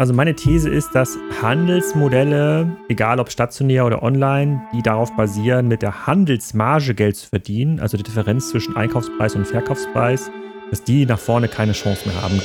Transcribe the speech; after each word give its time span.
Also 0.00 0.14
meine 0.14 0.34
These 0.34 0.70
ist, 0.70 0.94
dass 0.94 1.18
Handelsmodelle, 1.42 2.74
egal 2.88 3.20
ob 3.20 3.30
stationär 3.30 3.84
oder 3.84 4.02
online, 4.02 4.62
die 4.72 4.80
darauf 4.80 5.14
basieren, 5.14 5.68
mit 5.68 5.82
der 5.82 6.06
Handelsmarge 6.06 6.94
Geld 6.94 7.18
zu 7.18 7.28
verdienen, 7.28 7.80
also 7.80 7.98
die 7.98 8.02
Differenz 8.02 8.48
zwischen 8.48 8.76
Einkaufspreis 8.76 9.34
und 9.34 9.46
Verkaufspreis, 9.46 10.30
dass 10.70 10.82
die 10.84 11.04
nach 11.04 11.18
vorne 11.18 11.48
keine 11.48 11.72
Chance 11.72 12.08
mehr 12.08 12.22
haben. 12.22 12.40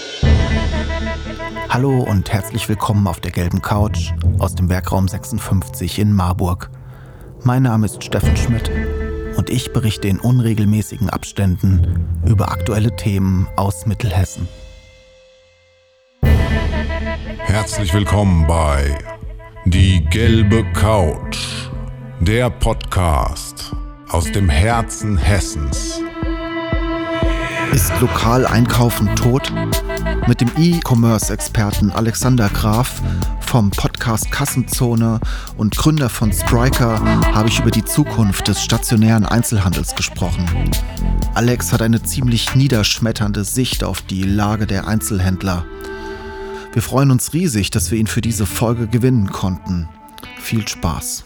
Hallo 1.69 1.99
und 1.99 2.33
herzlich 2.33 2.67
willkommen 2.67 3.07
auf 3.07 3.21
der 3.21 3.31
gelben 3.31 3.61
Couch 3.61 4.11
aus 4.37 4.55
dem 4.55 4.67
Werkraum 4.69 5.07
56 5.07 5.97
in 5.99 6.11
Marburg. 6.11 6.69
Mein 7.45 7.63
Name 7.63 7.85
ist 7.85 8.03
Steffen 8.03 8.35
Schmidt 8.35 8.69
und 9.37 9.49
ich 9.49 9.71
berichte 9.71 10.09
in 10.09 10.19
unregelmäßigen 10.19 11.09
Abständen 11.09 12.05
über 12.25 12.51
aktuelle 12.51 12.93
Themen 12.97 13.47
aus 13.55 13.85
Mittelhessen. 13.85 14.45
Herzlich 17.55 17.93
willkommen 17.93 18.45
bei 18.47 18.99
Die 19.63 20.03
gelbe 20.09 20.65
Couch, 20.73 21.37
der 22.19 22.49
Podcast 22.49 23.73
aus 24.09 24.29
dem 24.29 24.49
Herzen 24.49 25.15
Hessens. 25.15 26.01
Ist 27.71 27.93
lokal 28.01 28.45
einkaufen 28.45 29.15
tot? 29.15 29.53
Mit 30.27 30.41
dem 30.41 30.51
E-Commerce-Experten 30.57 31.91
Alexander 31.91 32.49
Graf 32.49 33.01
vom 33.39 33.71
Podcast 33.71 34.29
Kassenzone 34.31 35.21
und 35.55 35.77
Gründer 35.77 36.09
von 36.09 36.33
Spriker 36.33 36.99
habe 37.33 37.47
ich 37.47 37.61
über 37.61 37.71
die 37.71 37.85
Zukunft 37.85 38.49
des 38.49 38.61
stationären 38.65 39.25
Einzelhandels 39.25 39.95
gesprochen. 39.95 40.45
Alex 41.35 41.71
hat 41.71 41.81
eine 41.81 42.03
ziemlich 42.03 42.53
niederschmetternde 42.53 43.45
Sicht 43.45 43.85
auf 43.85 44.01
die 44.01 44.23
Lage 44.23 44.67
der 44.67 44.89
Einzelhändler. 44.89 45.65
Wir 46.75 46.81
freuen 46.81 47.09
uns 47.09 47.31
riesig, 47.31 47.71
dass 47.71 47.89
wir 47.89 47.97
ihn 47.97 48.05
für 48.05 48.19
diese 48.19 48.45
Folge 48.45 48.87
gewinnen 48.87 49.31
konnten. 49.31 49.87
Viel 50.37 50.67
Spaß. 50.67 51.23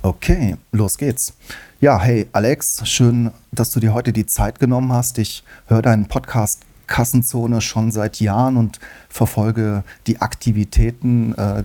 Okay, 0.00 0.56
los 0.72 0.96
geht's. 0.96 1.34
Ja, 1.82 2.00
hey 2.00 2.26
Alex, 2.32 2.88
schön, 2.88 3.30
dass 3.52 3.72
du 3.72 3.78
dir 3.78 3.92
heute 3.92 4.14
die 4.14 4.24
Zeit 4.24 4.58
genommen 4.58 4.90
hast. 4.90 5.18
Ich 5.18 5.44
höre 5.66 5.82
deinen 5.82 6.08
Podcast 6.08 6.62
Kassenzone 6.86 7.60
schon 7.60 7.90
seit 7.90 8.20
Jahren 8.20 8.56
und 8.56 8.80
verfolge 9.10 9.84
die 10.06 10.22
Aktivitäten, 10.22 11.34
äh, 11.34 11.64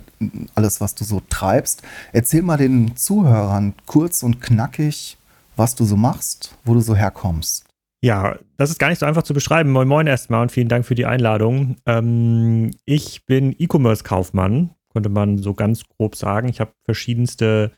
alles, 0.56 0.82
was 0.82 0.94
du 0.94 1.06
so 1.06 1.22
treibst. 1.30 1.84
Erzähl 2.12 2.42
mal 2.42 2.58
den 2.58 2.98
Zuhörern 2.98 3.76
kurz 3.86 4.24
und 4.24 4.42
knackig, 4.42 5.18
was 5.56 5.76
du 5.76 5.86
so 5.86 5.96
machst, 5.96 6.54
wo 6.66 6.74
du 6.74 6.82
so 6.82 6.98
herkommst. 6.98 7.65
Ja, 8.06 8.38
das 8.58 8.70
ist 8.70 8.78
gar 8.78 8.90
nicht 8.90 9.00
so 9.00 9.08
einfach 9.08 9.24
zu 9.24 9.34
beschreiben. 9.34 9.72
Moin 9.72 9.88
Moin 9.88 10.06
erstmal 10.06 10.44
und 10.44 10.52
vielen 10.52 10.68
Dank 10.68 10.86
für 10.86 10.94
die 10.94 11.08
Einladung. 11.08 11.78
Ähm, 11.88 12.70
ich 12.86 13.26
bin 13.26 13.56
E-Commerce-Kaufmann, 13.58 14.76
könnte 14.94 15.10
man 15.10 15.40
so 15.40 15.56
ganz 15.56 15.86
grob 15.86 16.16
sagen. 16.16 16.48
Ich 16.48 16.60
habe 16.60 16.72
verschiedenste 16.84 17.72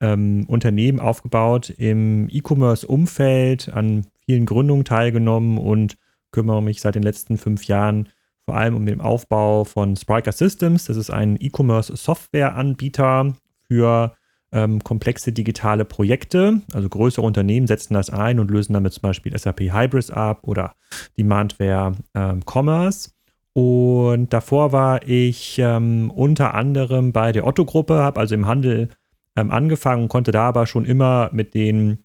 ähm, 0.00 0.46
Unternehmen 0.48 1.00
aufgebaut 1.00 1.68
im 1.68 2.30
E-Commerce-Umfeld, 2.30 3.74
an 3.74 4.06
vielen 4.24 4.46
Gründungen 4.46 4.86
teilgenommen 4.86 5.58
und 5.58 5.98
kümmere 6.32 6.62
mich 6.62 6.80
seit 6.80 6.94
den 6.94 7.02
letzten 7.02 7.36
fünf 7.36 7.66
Jahren 7.66 8.08
vor 8.46 8.56
allem 8.56 8.76
um 8.76 8.86
den 8.86 9.02
Aufbau 9.02 9.64
von 9.64 9.96
Spriker 9.96 10.32
Systems. 10.32 10.86
Das 10.86 10.96
ist 10.96 11.10
ein 11.10 11.36
E-Commerce-Software-Anbieter 11.38 13.34
für 13.68 14.16
ähm, 14.54 14.82
komplexe 14.82 15.32
digitale 15.32 15.84
Projekte. 15.84 16.62
Also 16.72 16.88
größere 16.88 17.26
Unternehmen 17.26 17.66
setzen 17.66 17.94
das 17.94 18.08
ein 18.08 18.38
und 18.38 18.50
lösen 18.50 18.72
damit 18.72 18.92
zum 18.92 19.02
Beispiel 19.02 19.36
SAP 19.36 19.60
Hybris 19.60 20.10
ab 20.10 20.40
oder 20.42 20.74
Demandware 21.18 21.96
ähm, 22.14 22.40
Commerce. 22.46 23.10
Und 23.52 24.32
davor 24.32 24.72
war 24.72 25.06
ich 25.06 25.58
ähm, 25.58 26.10
unter 26.10 26.54
anderem 26.54 27.12
bei 27.12 27.32
der 27.32 27.46
Otto-Gruppe, 27.46 27.94
habe 27.94 28.20
also 28.20 28.34
im 28.34 28.46
Handel 28.46 28.88
ähm, 29.36 29.50
angefangen, 29.50 30.08
konnte 30.08 30.32
da 30.32 30.48
aber 30.48 30.66
schon 30.66 30.84
immer 30.84 31.30
mit 31.32 31.54
den, 31.54 31.98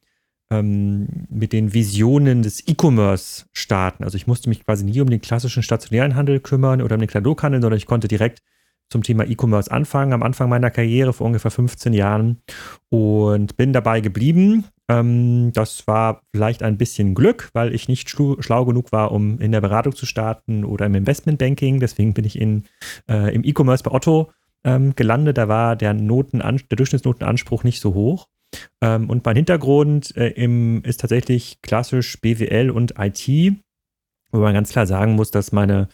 ähm, 0.52 1.08
mit 1.30 1.54
den 1.54 1.74
Visionen 1.74 2.42
des 2.42 2.68
E-Commerce 2.68 3.46
starten. 3.54 4.04
Also 4.04 4.16
ich 4.16 4.28
musste 4.28 4.50
mich 4.50 4.66
quasi 4.66 4.86
nie 4.86 5.02
um 5.02 5.10
den 5.10 5.22
klassischen 5.22 5.64
stationären 5.64 6.16
Handel 6.16 6.40
kümmern 6.40 6.82
oder 6.82 6.96
um 6.96 7.02
den 7.02 7.08
Kataloghandel, 7.08 7.62
sondern 7.62 7.78
ich 7.78 7.86
konnte 7.86 8.08
direkt 8.08 8.42
zum 8.90 9.04
Thema 9.04 9.26
E-Commerce 9.26 9.72
anfangen, 9.72 10.14
am 10.14 10.24
Anfang 10.24 10.50
meiner 10.50 10.72
Karriere 10.72 11.14
vor 11.14 11.28
ungefähr 11.28 11.52
15 11.52 11.94
Jahren 11.94 12.42
und 12.90 13.56
bin 13.58 13.74
dabei 13.74 14.02
geblieben. 14.02 14.66
Ähm, 14.90 15.52
das 15.54 15.88
war 15.88 16.22
vielleicht 16.34 16.64
ein 16.64 16.78
bisschen 16.78 17.14
Glück, 17.16 17.50
weil 17.54 17.74
ich 17.74 17.88
nicht 17.88 18.10
schlau 18.10 18.66
genug 18.66 18.92
war, 18.92 19.12
um 19.12 19.40
in 19.40 19.52
der 19.52 19.62
Beratung 19.62 19.96
zu 19.96 20.06
starten 20.06 20.66
oder 20.66 20.88
im 20.88 20.96
Investmentbanking. 20.96 21.80
Deswegen 21.80 22.14
bin 22.14 22.26
ich 22.26 22.40
in, 22.40 22.64
äh, 23.08 23.34
im 23.34 23.44
E-Commerce 23.44 23.84
bei 23.84 23.92
Otto 23.92 24.32
ähm, 24.64 24.96
gelandet. 24.96 25.38
Da 25.38 25.48
war 25.48 25.76
der, 25.76 25.94
der 25.94 26.60
Durchschnittsnotenanspruch 26.76 27.64
nicht 27.64 27.80
so 27.80 27.94
hoch. 27.94 28.28
Ähm, 28.82 29.10
und 29.10 29.24
mein 29.26 29.36
Hintergrund 29.36 30.16
äh, 30.18 30.30
im, 30.30 30.82
ist 30.84 31.02
tatsächlich 31.02 31.62
klassisch 31.62 32.20
BWL 32.20 32.72
und 32.72 32.96
IT, 32.98 33.54
wo 34.32 34.40
man 34.40 34.54
ganz 34.54 34.72
klar 34.72 34.88
sagen 34.88 35.14
muss, 35.14 35.32
dass 35.32 35.52
meine 35.52 35.88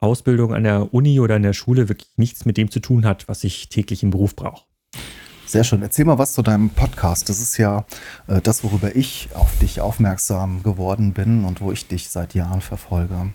Ausbildung 0.00 0.54
an 0.54 0.64
der 0.64 0.92
Uni 0.94 1.20
oder 1.20 1.36
in 1.36 1.42
der 1.42 1.52
Schule 1.52 1.88
wirklich 1.88 2.10
nichts 2.16 2.44
mit 2.44 2.56
dem 2.56 2.70
zu 2.70 2.80
tun 2.80 3.04
hat, 3.04 3.28
was 3.28 3.44
ich 3.44 3.68
täglich 3.68 4.02
im 4.02 4.10
Beruf 4.10 4.36
brauche. 4.36 4.64
Sehr 5.46 5.64
schön. 5.64 5.80
Erzähl 5.80 6.04
mal 6.04 6.18
was 6.18 6.34
zu 6.34 6.42
deinem 6.42 6.68
Podcast. 6.68 7.28
Das 7.30 7.40
ist 7.40 7.56
ja 7.56 7.86
äh, 8.26 8.40
das, 8.42 8.64
worüber 8.64 8.94
ich 8.94 9.30
auf 9.34 9.58
dich 9.58 9.80
aufmerksam 9.80 10.62
geworden 10.62 11.14
bin 11.14 11.44
und 11.44 11.62
wo 11.62 11.72
ich 11.72 11.88
dich 11.88 12.10
seit 12.10 12.34
Jahren 12.34 12.60
verfolge. 12.60 13.32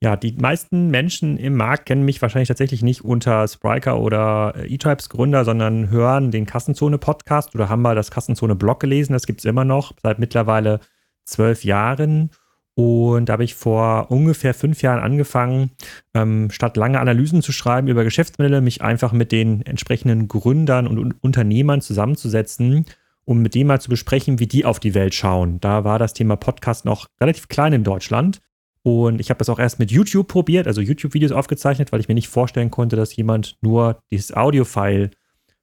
Ja, 0.00 0.14
die 0.14 0.32
meisten 0.34 0.90
Menschen 0.90 1.36
im 1.36 1.56
Markt 1.56 1.86
kennen 1.86 2.04
mich 2.04 2.22
wahrscheinlich 2.22 2.46
tatsächlich 2.46 2.82
nicht 2.82 3.04
unter 3.04 3.48
Spriker 3.48 3.98
oder 3.98 4.54
äh, 4.56 4.72
E-Tribes 4.72 5.08
Gründer, 5.08 5.44
sondern 5.44 5.90
hören 5.90 6.30
den 6.30 6.46
Kassenzone 6.46 6.98
Podcast 6.98 7.56
oder 7.56 7.68
haben 7.68 7.82
mal 7.82 7.96
das 7.96 8.12
Kassenzone 8.12 8.54
Blog 8.54 8.78
gelesen. 8.78 9.12
Das 9.12 9.26
gibt 9.26 9.40
es 9.40 9.44
immer 9.44 9.64
noch 9.64 9.92
seit 10.00 10.20
mittlerweile 10.20 10.78
zwölf 11.24 11.64
Jahren. 11.64 12.30
Und 12.78 13.28
da 13.28 13.32
habe 13.32 13.42
ich 13.42 13.56
vor 13.56 14.08
ungefähr 14.08 14.54
fünf 14.54 14.82
Jahren 14.82 15.02
angefangen, 15.02 15.72
ähm, 16.14 16.48
statt 16.52 16.76
lange 16.76 17.00
Analysen 17.00 17.42
zu 17.42 17.50
schreiben 17.50 17.88
über 17.88 18.04
Geschäftsmodelle, 18.04 18.60
mich 18.60 18.82
einfach 18.82 19.10
mit 19.10 19.32
den 19.32 19.62
entsprechenden 19.62 20.28
Gründern 20.28 20.86
und 20.86 21.16
Unternehmern 21.20 21.80
zusammenzusetzen, 21.80 22.86
um 23.24 23.42
mit 23.42 23.56
denen 23.56 23.66
mal 23.66 23.80
zu 23.80 23.90
besprechen, 23.90 24.38
wie 24.38 24.46
die 24.46 24.64
auf 24.64 24.78
die 24.78 24.94
Welt 24.94 25.12
schauen. 25.12 25.58
Da 25.58 25.82
war 25.82 25.98
das 25.98 26.12
Thema 26.12 26.36
Podcast 26.36 26.84
noch 26.84 27.08
relativ 27.20 27.48
klein 27.48 27.72
in 27.72 27.82
Deutschland. 27.82 28.38
Und 28.84 29.20
ich 29.20 29.30
habe 29.30 29.38
das 29.38 29.48
auch 29.48 29.58
erst 29.58 29.80
mit 29.80 29.90
YouTube 29.90 30.28
probiert, 30.28 30.68
also 30.68 30.80
YouTube-Videos 30.80 31.32
aufgezeichnet, 31.32 31.90
weil 31.90 31.98
ich 31.98 32.06
mir 32.06 32.14
nicht 32.14 32.28
vorstellen 32.28 32.70
konnte, 32.70 32.94
dass 32.94 33.16
jemand 33.16 33.56
nur 33.60 33.98
dieses 34.12 34.32
Audio-File 34.36 35.10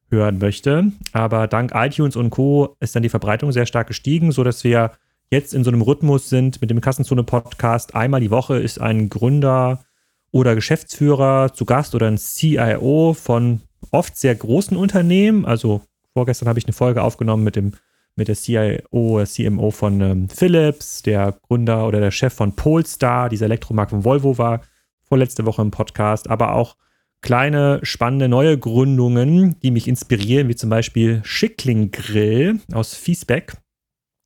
hören 0.10 0.38
möchte. 0.38 0.92
Aber 1.14 1.48
dank 1.48 1.72
iTunes 1.74 2.18
und 2.18 2.30
Co. 2.32 2.76
ist 2.82 2.94
dann 2.94 3.04
die 3.04 3.10
Verbreitung 3.10 3.54
sehr 3.54 3.66
stark 3.66 3.88
gestiegen, 3.88 4.34
sodass 4.34 4.66
wir 4.66 4.92
jetzt 5.32 5.54
in 5.54 5.64
so 5.64 5.72
einem 5.72 5.82
Rhythmus 5.82 6.30
sind 6.30 6.62
mit 6.62 6.70
dem 6.70 6.82
Kassenzone-Podcast. 6.82 7.96
Einmal 7.96 8.22
die 8.22 8.32
Woche 8.32 8.58
ist 8.58 8.80
ein 8.80 9.10
Gründer 9.10 9.84
oder 10.32 10.56
Geschäftsführer 10.56 11.54
zu 11.54 11.66
Gast 11.66 11.96
oder 11.96 12.08
ein 12.08 12.18
CIO 12.18 13.14
von 13.14 13.62
oft 13.92 14.18
sehr 14.18 14.36
großen 14.36 14.76
Unternehmen. 14.78 15.46
Also 15.46 15.82
vorgestern 16.14 16.48
habe 16.50 16.60
ich 16.60 16.66
eine 16.66 16.74
Folge 16.74 17.04
aufgenommen 17.04 17.44
mit 17.44 17.56
dem 17.56 17.74
mit 18.18 18.30
der 18.30 18.36
CIO, 18.36 19.24
CMO 19.26 19.72
von 19.72 20.00
ähm, 20.00 20.30
Philips, 20.30 21.02
der 21.02 21.38
Gründer 21.48 21.86
oder 21.86 22.00
der 22.00 22.12
Chef 22.12 22.34
von 22.34 22.56
Polestar, 22.56 23.28
dieser 23.28 23.46
Elektromarkt 23.46 23.92
von 23.92 24.06
Volvo 24.06 24.38
war 24.38 24.62
vorletzte 25.04 25.46
Woche 25.46 25.62
im 25.62 25.72
Podcast, 25.72 26.30
aber 26.30 26.54
auch 26.54 26.78
kleine, 27.22 27.80
spannende 27.84 28.30
neue 28.30 28.58
Gründungen, 28.58 29.60
die 29.62 29.72
mich 29.72 29.88
inspirieren, 29.88 30.48
wie 30.48 30.56
zum 30.56 30.70
Beispiel 30.70 31.22
Schickling 31.24 31.92
Grill 31.92 32.60
aus 32.72 32.96
Fiesbeck 32.96 33.58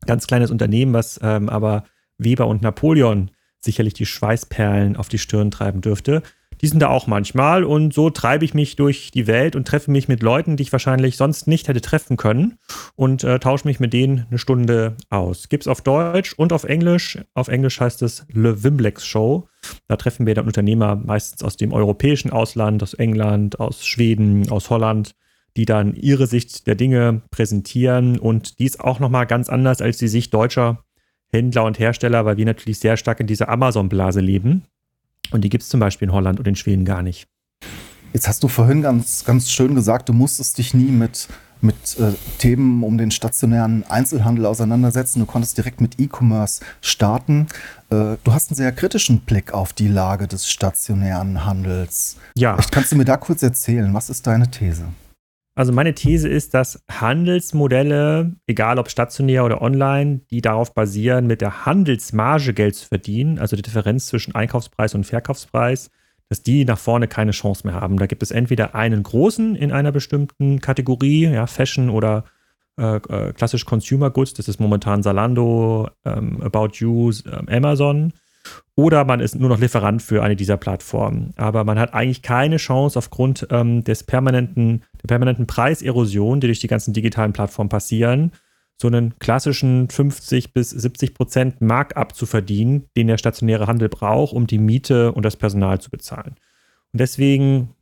ganz 0.06 0.28
kleines 0.28 0.52
Unternehmen, 0.52 0.94
was 0.94 1.20
ähm, 1.22 1.50
aber 1.50 1.84
Weber 2.18 2.48
und 2.48 2.62
Napoleon 2.62 3.32
sicherlich 3.60 3.94
die 3.94 4.06
Schweißperlen 4.06 4.96
auf 4.96 5.10
die 5.10 5.18
Stirn 5.18 5.52
treiben 5.52 5.82
dürfte. 5.82 6.24
Die 6.62 6.68
sind 6.68 6.82
da 6.82 6.90
auch 6.90 7.08
manchmal 7.08 7.64
und 7.64 7.94
so 7.94 8.10
treibe 8.10 8.44
ich 8.44 8.54
mich 8.54 8.76
durch 8.76 9.12
die 9.12 9.28
Welt 9.28 9.56
und 9.56 9.66
treffe 9.66 9.92
mich 9.92 10.10
mit 10.10 10.22
Leuten, 10.22 10.58
die 10.58 10.64
ich 10.64 10.74
wahrscheinlich 10.74 11.16
sonst 11.16 11.48
nicht 11.48 11.70
hätte 11.70 11.80
treffen 11.80 12.18
können 12.18 12.58
und 12.96 13.24
äh, 13.24 13.40
tausche 13.40 13.66
mich 13.66 13.80
mit 13.80 13.94
denen 13.94 14.26
eine 14.30 14.40
Stunde 14.40 14.98
aus. 15.10 15.48
Gibt 15.48 15.64
es 15.64 15.68
auf 15.70 15.82
Deutsch 15.82 16.34
und 16.34 16.52
auf 16.52 16.66
Englisch. 16.66 17.18
Auf 17.34 17.48
Englisch 17.48 17.80
heißt 17.80 18.02
es 18.02 18.26
Le 18.34 18.62
Wimblex 18.62 19.06
Show. 19.06 19.48
Da 19.88 19.96
treffen 19.96 20.26
wir 20.26 20.36
dann 20.36 20.48
Unternehmer 20.48 20.98
meistens 20.98 21.44
aus 21.44 21.56
dem 21.56 21.72
europäischen 21.72 22.32
Ausland, 22.32 22.84
aus 22.84 22.94
England, 22.94 23.60
aus 23.62 23.86
Schweden, 23.86 24.50
aus 24.52 24.70
Holland 24.70 25.16
die 25.60 25.66
dann 25.66 25.94
ihre 25.94 26.26
Sicht 26.26 26.68
der 26.68 26.76
Dinge 26.76 27.22
präsentieren. 27.32 28.18
Und 28.18 28.60
die 28.60 28.66
ist 28.66 28.80
auch 28.80 29.02
nochmal 29.02 29.28
ganz 29.28 29.50
anders 29.50 29.82
als 29.82 29.98
die 29.98 30.08
Sicht 30.08 30.34
deutscher 30.34 30.86
Händler 31.34 31.66
und 31.66 31.78
Hersteller, 31.78 32.24
weil 32.24 32.38
wir 32.38 32.46
natürlich 32.46 32.80
sehr 32.80 32.96
stark 32.96 33.20
in 33.20 33.28
dieser 33.28 33.50
Amazon-Blase 33.50 34.22
leben. 34.22 34.64
Und 35.32 35.42
die 35.44 35.50
gibt 35.50 35.64
es 35.64 35.70
zum 35.70 35.82
Beispiel 35.82 36.08
in 36.08 36.14
Holland 36.14 36.40
und 36.40 36.48
in 36.48 36.56
Schweden 36.56 36.86
gar 36.86 37.04
nicht. 37.04 37.28
Jetzt 38.14 38.30
hast 38.30 38.42
du 38.42 38.48
vorhin 38.48 38.82
ganz, 38.82 39.26
ganz 39.26 39.52
schön 39.52 39.76
gesagt, 39.76 40.08
du 40.08 40.14
musstest 40.14 40.58
dich 40.58 40.74
nie 40.74 40.92
mit 40.92 41.28
mit 41.62 42.00
äh, 42.00 42.14
Themen 42.38 42.84
um 42.84 42.98
den 42.98 43.12
stationären 43.12 43.84
Einzelhandel 43.90 44.46
auseinandersetzen. 44.46 45.20
Du 45.20 45.26
konntest 45.26 45.58
direkt 45.58 45.82
mit 45.82 46.00
E-Commerce 46.00 46.62
starten. 46.80 47.48
Äh, 47.90 48.16
du 48.24 48.32
hast 48.32 48.50
einen 48.50 48.56
sehr 48.56 48.72
kritischen 48.72 49.20
Blick 49.20 49.54
auf 49.54 49.74
die 49.74 49.90
Lage 49.90 50.30
des 50.30 50.50
stationären 50.50 51.44
Handels. 51.44 52.16
Ja. 52.38 52.54
Vielleicht 52.54 52.72
kannst 52.72 52.94
du 52.94 52.96
mir 52.96 53.04
da 53.04 53.18
kurz 53.18 53.44
erzählen, 53.44 53.94
was 53.94 54.10
ist 54.10 54.26
deine 54.26 54.50
These? 54.50 54.86
Also 55.60 55.74
meine 55.74 55.94
These 55.94 56.30
ist, 56.30 56.54
dass 56.54 56.86
Handelsmodelle, 56.90 58.34
egal 58.48 58.80
ob 58.80 58.90
stationär 58.90 59.44
oder 59.44 59.62
online, 59.62 60.22
die 60.32 60.40
darauf 60.40 60.74
basieren, 60.74 61.28
mit 61.28 61.42
der 61.42 61.66
Handelsmarge 61.66 62.54
Geld 62.54 62.76
zu 62.76 62.88
verdienen, 62.88 63.40
also 63.40 63.58
die 63.58 63.62
Differenz 63.62 64.06
zwischen 64.06 64.34
Einkaufspreis 64.34 64.96
und 64.96 65.04
Verkaufspreis, 65.04 65.92
dass 66.30 66.44
die 66.44 66.64
nach 66.64 66.78
vorne 66.78 67.10
keine 67.10 67.32
Chance 67.32 67.68
mehr 67.68 67.76
haben. 67.76 67.98
Da 68.00 68.06
gibt 68.06 68.24
es 68.24 68.32
entweder 68.32 68.74
einen 68.74 69.04
großen 69.04 69.58
in 69.58 69.74
einer 69.74 69.92
bestimmten 69.92 70.62
Kategorie, 70.62 71.26
ja, 71.26 71.46
Fashion 71.46 71.90
oder 71.90 72.24
äh, 72.78 72.96
äh 72.96 73.34
klassisch 73.34 73.66
Consumer 73.66 74.12
Goods, 74.12 74.36
das 74.36 74.48
ist 74.48 74.62
momentan 74.62 75.04
Zalando, 75.04 75.90
ähm, 76.06 76.42
About 76.42 76.70
You, 76.76 77.12
äh, 77.26 77.54
Amazon 77.54 78.14
oder 78.76 79.04
man 79.04 79.20
ist 79.20 79.36
nur 79.36 79.50
noch 79.50 79.60
Lieferant 79.60 80.02
für 80.02 80.24
eine 80.24 80.36
dieser 80.36 80.58
Plattformen. 80.58 81.34
Aber 81.36 81.64
man 81.64 81.78
hat 81.78 81.94
eigentlich 81.94 82.22
keine 82.22 82.58
Chance 82.58 82.98
aufgrund 82.98 83.48
ähm, 83.52 83.84
des 83.84 84.04
permanenten, 84.04 84.84
der 85.02 85.08
permanenten 85.08 85.48
Preiserosion, 85.48 86.40
die 86.40 86.48
durch 86.48 86.60
die 86.60 86.68
ganzen 86.68 86.94
digitalen 86.94 87.34
Plattformen 87.34 87.70
passieren, 87.70 88.32
so 88.82 88.88
einen 88.88 89.20
klassischen 89.20 89.90
50 89.90 90.54
bis 90.54 90.70
70 90.70 91.14
Prozent 91.14 91.62
Markup 91.62 92.16
zu 92.16 92.26
verdienen, 92.26 92.86
den 92.96 93.08
der 93.08 93.18
stationäre 93.18 93.68
Handel 93.68 93.90
braucht, 93.90 94.34
um 94.34 94.48
die 94.48 94.60
Miete 94.60 95.12
und 95.12 95.24
das 95.24 95.36
Personal 95.36 95.82
zu 95.82 95.90
bezahlen. 95.90 96.36
Und 96.94 97.02
deswegen 97.02 97.76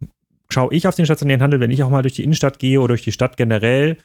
schaue 0.50 0.74
ich 0.74 0.88
auf 0.88 0.96
den 0.96 1.06
stationären 1.06 1.44
Handel, 1.44 1.60
wenn 1.60 1.72
ich 1.72 1.84
auch 1.84 1.90
mal 1.90 2.02
durch 2.02 2.16
die 2.16 2.24
Innenstadt 2.24 2.58
gehe 2.58 2.80
oder 2.80 2.90
durch 2.90 3.04
die 3.04 3.12
Stadt 3.12 3.38
generell, 3.38 3.98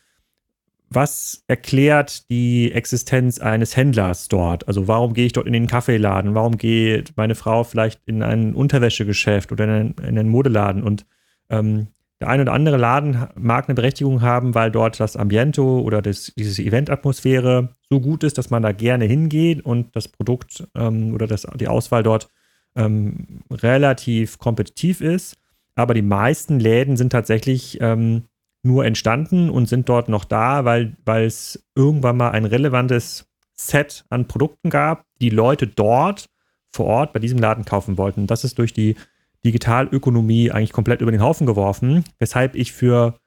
was 0.94 1.44
erklärt 1.48 2.28
die 2.30 2.72
Existenz 2.72 3.38
eines 3.38 3.76
Händlers 3.76 4.28
dort? 4.28 4.66
Also 4.68 4.88
warum 4.88 5.14
gehe 5.14 5.26
ich 5.26 5.32
dort 5.32 5.46
in 5.46 5.52
den 5.52 5.66
Kaffeeladen? 5.66 6.34
Warum 6.34 6.56
geht 6.56 7.16
meine 7.16 7.34
Frau 7.34 7.64
vielleicht 7.64 8.00
in 8.06 8.22
ein 8.22 8.54
Unterwäschegeschäft 8.54 9.52
oder 9.52 9.64
in 9.64 9.70
einen, 9.70 9.94
in 9.98 10.18
einen 10.18 10.28
Modeladen? 10.28 10.82
Und 10.82 11.06
ähm, 11.50 11.88
der 12.20 12.28
eine 12.28 12.42
oder 12.42 12.52
andere 12.52 12.76
Laden 12.76 13.26
mag 13.34 13.68
eine 13.68 13.74
Berechtigung 13.74 14.22
haben, 14.22 14.54
weil 14.54 14.70
dort 14.70 15.00
das 15.00 15.16
Ambiento 15.16 15.80
oder 15.80 16.00
das, 16.00 16.32
diese 16.36 16.62
Eventatmosphäre 16.62 17.70
so 17.90 18.00
gut 18.00 18.22
ist, 18.22 18.38
dass 18.38 18.50
man 18.50 18.62
da 18.62 18.70
gerne 18.70 19.06
hingeht 19.06 19.64
und 19.64 19.96
das 19.96 20.06
Produkt 20.06 20.68
ähm, 20.76 21.14
oder 21.14 21.26
das, 21.26 21.46
die 21.56 21.66
Auswahl 21.66 22.04
dort 22.04 22.28
ähm, 22.76 23.40
relativ 23.50 24.38
kompetitiv 24.38 25.00
ist. 25.00 25.36
Aber 25.74 25.94
die 25.94 26.02
meisten 26.02 26.60
Läden 26.60 26.96
sind 26.96 27.10
tatsächlich 27.10 27.78
ähm, 27.80 28.24
nur 28.62 28.84
entstanden 28.84 29.50
und 29.50 29.68
sind 29.68 29.88
dort 29.88 30.08
noch 30.08 30.24
da, 30.24 30.64
weil, 30.64 30.96
es 31.06 31.64
irgendwann 31.74 32.16
mal 32.16 32.30
ein 32.30 32.44
relevantes 32.44 33.26
Set 33.54 34.04
an 34.08 34.28
Produkten 34.28 34.70
gab, 34.70 35.04
die 35.20 35.30
Leute 35.30 35.66
dort 35.66 36.26
vor 36.70 36.86
Ort 36.86 37.12
bei 37.12 37.20
diesem 37.20 37.38
Laden 37.38 37.64
kaufen 37.64 37.98
wollten. 37.98 38.26
Das 38.26 38.44
ist 38.44 38.58
durch 38.58 38.72
die 38.72 38.96
Digitalökonomie 39.44 40.50
eigentlich 40.50 40.72
komplett 40.72 41.00
über 41.00 41.10
den 41.10 41.22
Haufen 41.22 41.46
geworfen, 41.46 42.04
weshalb 42.18 42.54
ich 42.54 42.72
für 42.72 43.18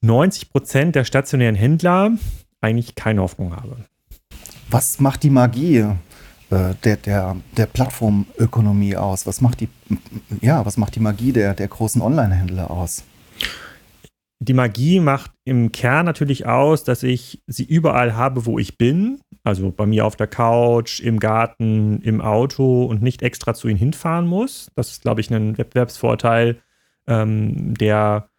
90 0.00 0.50
Prozent 0.50 0.94
der 0.94 1.04
stationären 1.04 1.54
Händler 1.54 2.12
eigentlich 2.60 2.94
keine 2.94 3.22
Hoffnung 3.22 3.54
habe. 3.54 3.76
Was 4.70 5.00
macht 5.00 5.22
die 5.22 5.30
Magie 5.30 5.78
äh, 6.50 6.74
der, 6.84 6.96
der, 6.96 7.36
der 7.56 7.66
Plattformökonomie 7.66 8.96
aus? 8.96 9.26
Was 9.26 9.40
macht 9.40 9.60
die, 9.60 9.68
ja, 10.40 10.64
was 10.64 10.76
macht 10.76 10.94
die 10.94 11.00
Magie 11.00 11.32
der, 11.32 11.54
der 11.54 11.68
großen 11.68 12.00
Online-Händler 12.00 12.70
aus? 12.70 13.04
Die 14.42 14.54
Magie 14.54 14.98
macht 14.98 15.30
im 15.44 15.70
Kern 15.70 16.04
natürlich 16.04 16.46
aus, 16.46 16.82
dass 16.82 17.04
ich 17.04 17.42
sie 17.46 17.64
überall 17.64 18.16
habe, 18.16 18.44
wo 18.44 18.58
ich 18.58 18.76
bin. 18.76 19.20
Also 19.44 19.70
bei 19.70 19.86
mir 19.86 20.04
auf 20.04 20.16
der 20.16 20.26
Couch, 20.26 20.98
im 20.98 21.20
Garten, 21.20 22.00
im 22.02 22.20
Auto 22.20 22.84
und 22.84 23.02
nicht 23.02 23.22
extra 23.22 23.54
zu 23.54 23.68
ihnen 23.68 23.78
hinfahren 23.78 24.26
muss. 24.26 24.68
Das 24.74 24.90
ist, 24.90 25.02
glaube 25.02 25.20
ich, 25.20 25.30
ein 25.30 25.58
Wettbewerbsvorteil, 25.58 26.60
ähm, 27.06 27.74
der, 27.74 28.30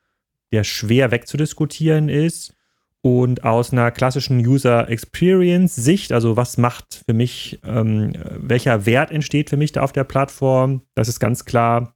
der 0.52 0.66
schwer 0.66 1.12
wegzudiskutieren 1.12 2.10
ist. 2.10 2.54
Und 3.02 3.46
aus 3.46 3.72
einer 3.72 3.92
klassischen 3.92 4.46
User 4.46 4.90
Experience 4.90 5.76
Sicht, 5.76 6.12
also 6.12 6.36
was 6.36 6.58
macht 6.58 7.04
für 7.06 7.14
mich, 7.14 7.60
ähm, 7.66 8.14
welcher 8.36 8.86
Wert 8.86 9.12
entsteht 9.12 9.50
für 9.50 9.58
mich 9.58 9.72
da 9.72 9.82
auf 9.82 9.94
der 9.94 10.06
Plattform, 10.06 10.82
das 10.96 11.08
ist 11.08 11.20
ganz 11.20 11.46
klar 11.46 11.96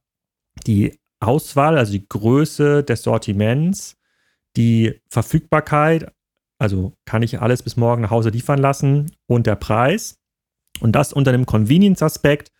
die 0.66 0.98
Auswahl, 1.20 1.76
also 1.76 1.92
die 1.92 2.06
Größe 2.08 2.84
des 2.84 3.02
Sortiments, 3.02 3.97
die 4.56 5.00
Verfügbarkeit, 5.08 6.10
also 6.58 6.92
kann 7.04 7.22
ich 7.22 7.40
alles 7.40 7.62
bis 7.62 7.76
morgen 7.76 8.02
nach 8.02 8.10
Hause 8.10 8.30
liefern 8.30 8.58
lassen 8.58 9.12
und 9.26 9.46
der 9.46 9.56
Preis. 9.56 10.18
Und 10.80 10.92
das 10.92 11.12
unter 11.12 11.32
einem 11.32 11.46
Convenience-Aspekt, 11.46 12.50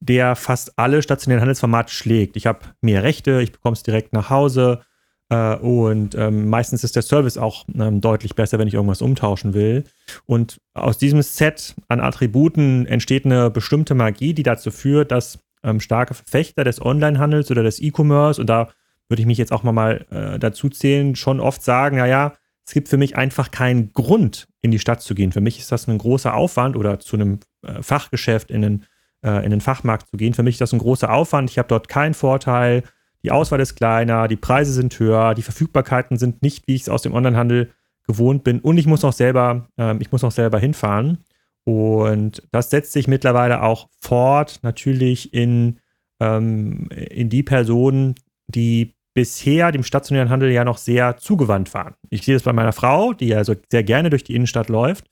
der 0.00 0.36
fast 0.36 0.78
alle 0.78 1.02
stationären 1.02 1.40
Handelsformate 1.40 1.92
schlägt. 1.92 2.36
Ich 2.36 2.46
habe 2.46 2.60
mehr 2.80 3.02
Rechte, 3.02 3.40
ich 3.40 3.52
bekomme 3.52 3.74
es 3.74 3.82
direkt 3.82 4.12
nach 4.12 4.30
Hause 4.30 4.82
äh, 5.30 5.56
und 5.56 6.14
ähm, 6.14 6.48
meistens 6.48 6.84
ist 6.84 6.96
der 6.96 7.02
Service 7.02 7.38
auch 7.38 7.64
ähm, 7.74 8.00
deutlich 8.00 8.34
besser, 8.34 8.58
wenn 8.58 8.68
ich 8.68 8.74
irgendwas 8.74 9.02
umtauschen 9.02 9.54
will. 9.54 9.84
Und 10.26 10.60
aus 10.74 10.98
diesem 10.98 11.22
Set 11.22 11.74
an 11.88 12.00
Attributen 12.00 12.86
entsteht 12.86 13.24
eine 13.24 13.50
bestimmte 13.50 13.94
Magie, 13.94 14.34
die 14.34 14.42
dazu 14.42 14.70
führt, 14.70 15.10
dass 15.10 15.38
ähm, 15.62 15.80
starke 15.80 16.14
Verfechter 16.14 16.64
des 16.64 16.80
Onlinehandels 16.80 17.50
oder 17.50 17.62
des 17.62 17.80
E-Commerce, 17.80 18.40
und 18.40 18.48
da 18.48 18.68
würde 19.08 19.20
ich 19.20 19.26
mich 19.26 19.38
jetzt 19.38 19.52
auch 19.52 19.62
mal 19.62 20.06
äh, 20.10 20.38
dazu 20.38 20.68
zählen, 20.68 21.16
schon 21.16 21.40
oft 21.40 21.62
sagen, 21.62 21.96
naja, 21.98 22.32
es 22.66 22.72
gibt 22.72 22.88
für 22.88 22.96
mich 22.96 23.16
einfach 23.16 23.50
keinen 23.50 23.92
Grund, 23.92 24.48
in 24.60 24.72
die 24.72 24.80
Stadt 24.80 25.00
zu 25.00 25.14
gehen. 25.14 25.32
Für 25.32 25.40
mich 25.40 25.58
ist 25.58 25.70
das 25.70 25.86
ein 25.86 25.98
großer 25.98 26.34
Aufwand 26.34 26.76
oder 26.76 26.98
zu 26.98 27.16
einem 27.16 27.38
äh, 27.62 27.82
Fachgeschäft 27.82 28.50
in 28.50 28.62
den, 28.62 28.84
äh, 29.22 29.44
in 29.44 29.50
den 29.50 29.60
Fachmarkt 29.60 30.08
zu 30.08 30.16
gehen. 30.16 30.34
Für 30.34 30.42
mich 30.42 30.56
ist 30.56 30.60
das 30.60 30.72
ein 30.72 30.80
großer 30.80 31.12
Aufwand. 31.12 31.50
Ich 31.50 31.58
habe 31.58 31.68
dort 31.68 31.88
keinen 31.88 32.14
Vorteil. 32.14 32.82
Die 33.22 33.30
Auswahl 33.30 33.60
ist 33.60 33.76
kleiner, 33.76 34.26
die 34.28 34.36
Preise 34.36 34.72
sind 34.72 34.98
höher, 34.98 35.34
die 35.34 35.42
Verfügbarkeiten 35.42 36.16
sind 36.16 36.42
nicht, 36.42 36.66
wie 36.66 36.74
ich 36.74 36.82
es 36.82 36.88
aus 36.88 37.02
dem 37.02 37.14
Onlinehandel 37.14 37.72
gewohnt 38.06 38.42
bin. 38.42 38.60
Und 38.60 38.78
ich 38.78 38.86
muss 38.86 39.02
noch 39.02 39.12
selber, 39.12 39.68
ähm, 39.78 40.00
ich 40.00 40.10
muss 40.10 40.22
noch 40.22 40.32
selber 40.32 40.58
hinfahren. 40.58 41.18
Und 41.64 42.42
das 42.52 42.70
setzt 42.70 42.92
sich 42.92 43.08
mittlerweile 43.08 43.62
auch 43.62 43.88
fort, 44.00 44.60
natürlich 44.62 45.32
in, 45.34 45.78
ähm, 46.20 46.88
in 46.90 47.28
die 47.28 47.42
Personen, 47.42 48.14
die 48.48 48.95
bisher 49.16 49.72
dem 49.72 49.82
stationären 49.82 50.28
Handel 50.28 50.52
ja 50.52 50.62
noch 50.62 50.76
sehr 50.76 51.16
zugewandt 51.16 51.72
waren. 51.72 51.94
Ich 52.10 52.22
sehe 52.22 52.34
das 52.34 52.42
bei 52.42 52.52
meiner 52.52 52.74
Frau, 52.74 53.14
die 53.14 53.28
ja 53.28 53.44
so 53.44 53.54
sehr 53.70 53.82
gerne 53.82 54.10
durch 54.10 54.24
die 54.24 54.34
Innenstadt 54.34 54.68
läuft, 54.68 55.06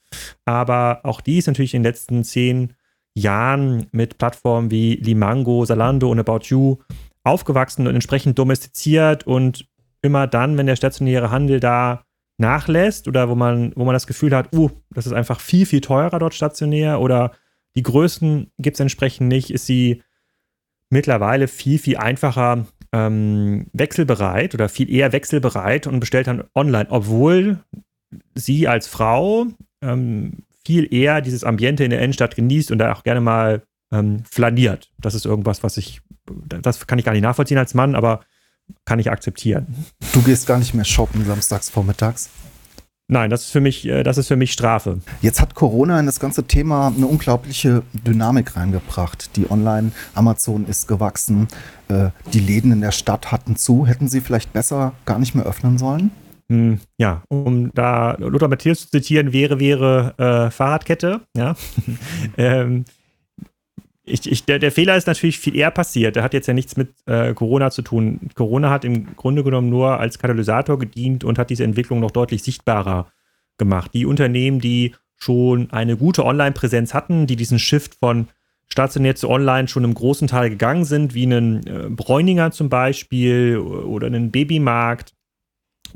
aber 0.45 1.01
auch 1.05 1.23
die 1.23 1.39
ist 1.39 1.47
natürlich 1.47 1.73
in 1.73 1.83
den 1.83 1.91
letzten 1.91 2.23
zehn 2.23 2.75
Jahren 3.15 3.87
mit 3.93 4.19
Plattformen 4.19 4.71
wie 4.71 4.97
Limango, 4.97 5.65
Salando 5.65 6.11
und 6.11 6.19
About 6.19 6.41
You 6.49 6.77
aufgewachsen 7.23 7.87
und 7.87 7.95
entsprechend 7.95 8.39
domestiziert 8.39 9.27
und 9.27 9.67
immer 10.03 10.27
dann, 10.27 10.59
wenn 10.59 10.67
der 10.67 10.77
stationäre 10.77 11.31
Handel 11.31 11.59
da 11.59 12.05
nachlässt 12.37 13.09
oder 13.09 13.31
wo 13.31 13.35
man, 13.35 13.73
wo 13.75 13.87
man 13.87 13.95
das 13.95 14.07
Gefühl 14.07 14.37
hat, 14.37 14.55
uh, 14.55 14.69
das 14.91 15.07
ist 15.07 15.15
einfach 15.15 15.41
viel, 15.41 15.65
viel 15.65 15.81
teurer 15.81 16.19
dort 16.19 16.35
stationär 16.35 17.01
oder 17.01 17.33
die 17.75 17.83
Größen 17.83 18.53
gibt 18.59 18.75
es 18.75 18.81
entsprechend 18.81 19.29
nicht, 19.29 19.51
ist 19.51 19.65
sie 19.65 20.03
mittlerweile 20.95 21.49
viel, 21.49 21.79
viel 21.79 21.97
einfacher 21.97 22.67
ähm, 22.93 23.67
wechselbereit 23.73 24.55
oder 24.55 24.69
viel 24.69 24.89
eher 24.89 25.13
wechselbereit 25.13 25.89
und 25.89 25.99
bestellt 25.99 26.29
dann 26.29 26.45
online, 26.55 26.87
obwohl 26.89 27.59
sie 28.37 28.69
als 28.69 28.87
Frau 28.87 29.47
ähm, 29.83 30.45
viel 30.65 30.95
eher 30.95 31.21
dieses 31.21 31.43
Ambiente 31.43 31.83
in 31.83 31.91
der 31.91 32.01
Innenstadt 32.01 32.37
genießt 32.37 32.71
und 32.71 32.79
da 32.79 32.93
auch 32.93 33.03
gerne 33.03 33.21
mal 33.21 33.63
ähm, 33.93 34.23
flaniert. 34.25 34.93
Das 34.99 35.15
ist 35.15 35.27
irgendwas, 35.27 35.65
was 35.65 35.77
ich, 35.77 36.01
das 36.47 36.87
kann 36.87 37.01
ich 37.01 37.05
gar 37.05 37.13
nicht 37.13 37.23
nachvollziehen 37.23 37.59
als 37.59 37.75
Mann, 37.75 37.97
aber 37.97 38.21
kann 38.85 39.01
ich 39.01 39.11
akzeptieren. 39.11 39.67
Du 40.13 40.23
gehst 40.23 40.47
gar 40.47 40.59
nicht 40.59 40.75
mehr 40.75 40.85
shoppen 40.85 41.25
samstags 41.27 41.71
vormittags? 41.71 42.31
Nein, 43.07 43.29
das 43.29 43.43
ist 43.43 43.51
für 43.51 43.61
mich, 43.61 43.87
äh, 43.87 44.03
das 44.03 44.17
ist 44.17 44.29
für 44.29 44.37
mich 44.37 44.53
Strafe. 44.53 44.99
Jetzt 45.21 45.41
hat 45.41 45.55
Corona 45.55 46.01
in 46.01 46.07
das 46.07 46.21
ganze 46.21 46.45
Thema 46.45 46.93
eine 46.97 47.07
unglaubliche 47.07 47.83
Dynamik 47.93 48.57
reingebracht. 48.57 49.37
Die 49.37 49.51
Online-Amazon 49.51 50.65
ist 50.67 50.89
gewachsen, 50.89 51.49
äh, 51.89 52.09
die 52.33 52.41
Läden 52.41 52.73
in 52.73 52.81
der 52.81 52.93
Stadt 52.93 53.31
hatten 53.31 53.57
zu. 53.57 53.87
Hätten 53.87 54.09
sie 54.09 54.23
vielleicht 54.23 54.55
besser 54.55 54.95
gar 55.05 55.19
nicht 55.19 55.35
mehr 55.35 55.45
öffnen 55.45 55.77
sollen? 55.77 56.13
Hm, 56.49 56.81
ja, 56.97 57.23
um 57.29 57.71
da 57.75 58.17
Lothar 58.19 58.49
Matthäus 58.49 58.81
zu 58.81 58.91
zitieren, 58.91 59.33
wäre, 59.35 59.61
wäre 59.61 60.15
äh, 60.19 60.51
Fahrradkette, 60.51 61.21
ja. 61.37 61.57
ähm, 62.39 62.87
ich, 64.05 64.31
ich, 64.31 64.45
der, 64.45 64.59
der, 64.59 64.71
Fehler 64.71 64.97
ist 64.97 65.07
natürlich 65.07 65.39
viel 65.39 65.57
eher 65.57 65.71
passiert. 65.71 66.17
Der 66.17 66.23
hat 66.23 66.35
jetzt 66.35 66.47
ja 66.47 66.55
nichts 66.55 66.77
mit 66.77 66.95
äh, 67.07 67.33
Corona 67.33 67.71
zu 67.71 67.83
tun. 67.83 68.21
Corona 68.35 68.71
hat 68.71 68.85
im 68.85 69.17
Grunde 69.17 69.43
genommen 69.43 69.71
nur 69.71 69.99
als 69.99 70.19
Katalysator 70.19 70.79
gedient 70.79 71.25
und 71.25 71.39
hat 71.39 71.51
diese 71.51 71.65
Entwicklung 71.65 72.01
noch 72.01 72.11
deutlich 72.11 72.43
sichtbarer 72.43 73.11
gemacht. 73.57 73.93
Die 73.95 74.05
Unternehmen, 74.05 74.61
die 74.61 74.95
schon 75.17 75.71
eine 75.71 75.97
gute 75.97 76.25
Online-Präsenz 76.25 76.93
hatten, 76.93 77.27
die 77.27 77.37
diesen 77.37 77.59
Shift 77.59 77.95
von 77.95 78.29
stationär 78.69 79.15
zu 79.15 79.31
online 79.31 79.69
schon 79.69 79.85
im 79.85 79.95
großen 79.95 80.29
Teil 80.29 80.51
gegangen 80.51 80.85
sind, 80.85 81.15
wie 81.15 81.25
einen 81.25 81.67
äh, 81.67 81.89
Bräuninger 81.89 82.51
zum 82.51 82.69
Beispiel 82.69 83.57
oder 83.59 84.07
einen 84.07 84.31
Babymarkt, 84.31 85.15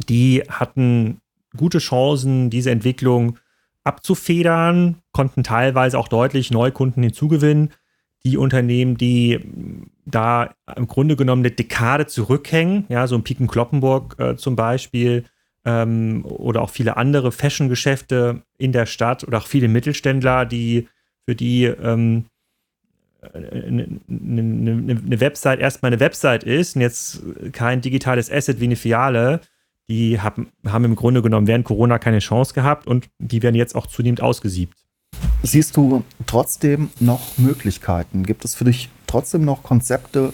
die 0.08 0.42
hatten 0.48 1.20
gute 1.56 1.78
Chancen, 1.78 2.50
diese 2.50 2.70
Entwicklung 2.70 3.38
abzufedern, 3.84 5.02
konnten 5.12 5.42
teilweise 5.42 5.98
auch 5.98 6.08
deutlich 6.08 6.50
Neukunden 6.50 7.02
hinzugewinnen. 7.02 7.70
Die 8.24 8.36
Unternehmen, 8.36 8.96
die 8.96 9.40
da 10.04 10.54
im 10.76 10.88
Grunde 10.88 11.16
genommen 11.16 11.42
eine 11.42 11.50
Dekade 11.50 12.06
zurückhängen, 12.06 12.84
ja, 12.88 13.06
so 13.06 13.14
ein 13.14 13.22
Piken 13.22 13.46
Kloppenburg 13.46 14.16
äh, 14.18 14.36
zum 14.36 14.56
Beispiel, 14.56 15.24
ähm, 15.64 16.24
oder 16.24 16.62
auch 16.62 16.70
viele 16.70 16.96
andere 16.96 17.30
Fashion-Geschäfte 17.30 18.42
in 18.56 18.72
der 18.72 18.86
Stadt 18.86 19.24
oder 19.24 19.38
auch 19.38 19.46
viele 19.46 19.68
Mittelständler, 19.68 20.46
die 20.46 20.88
für 21.26 21.34
die 21.34 21.64
ähm, 21.64 22.24
eine, 23.34 24.00
eine, 24.08 25.00
eine 25.04 25.20
Website 25.20 25.60
erstmal 25.60 25.92
eine 25.92 26.00
Website 26.00 26.44
ist 26.44 26.76
und 26.76 26.82
jetzt 26.82 27.20
kein 27.52 27.80
digitales 27.80 28.30
Asset 28.30 28.60
wie 28.60 28.64
eine 28.64 28.76
Filiale, 28.76 29.40
die 29.88 30.20
haben, 30.20 30.52
haben 30.66 30.84
im 30.84 30.96
Grunde 30.96 31.22
genommen 31.22 31.46
während 31.46 31.64
Corona 31.64 31.98
keine 31.98 32.20
Chance 32.20 32.54
gehabt 32.54 32.86
und 32.86 33.08
die 33.18 33.42
werden 33.42 33.56
jetzt 33.56 33.74
auch 33.74 33.86
zunehmend 33.86 34.22
ausgesiebt. 34.22 34.87
Siehst 35.42 35.76
du 35.76 36.04
trotzdem 36.26 36.90
noch 36.98 37.38
Möglichkeiten? 37.38 38.24
Gibt 38.24 38.44
es 38.44 38.54
für 38.54 38.64
dich 38.64 38.90
trotzdem 39.06 39.44
noch 39.44 39.62
Konzepte, 39.62 40.32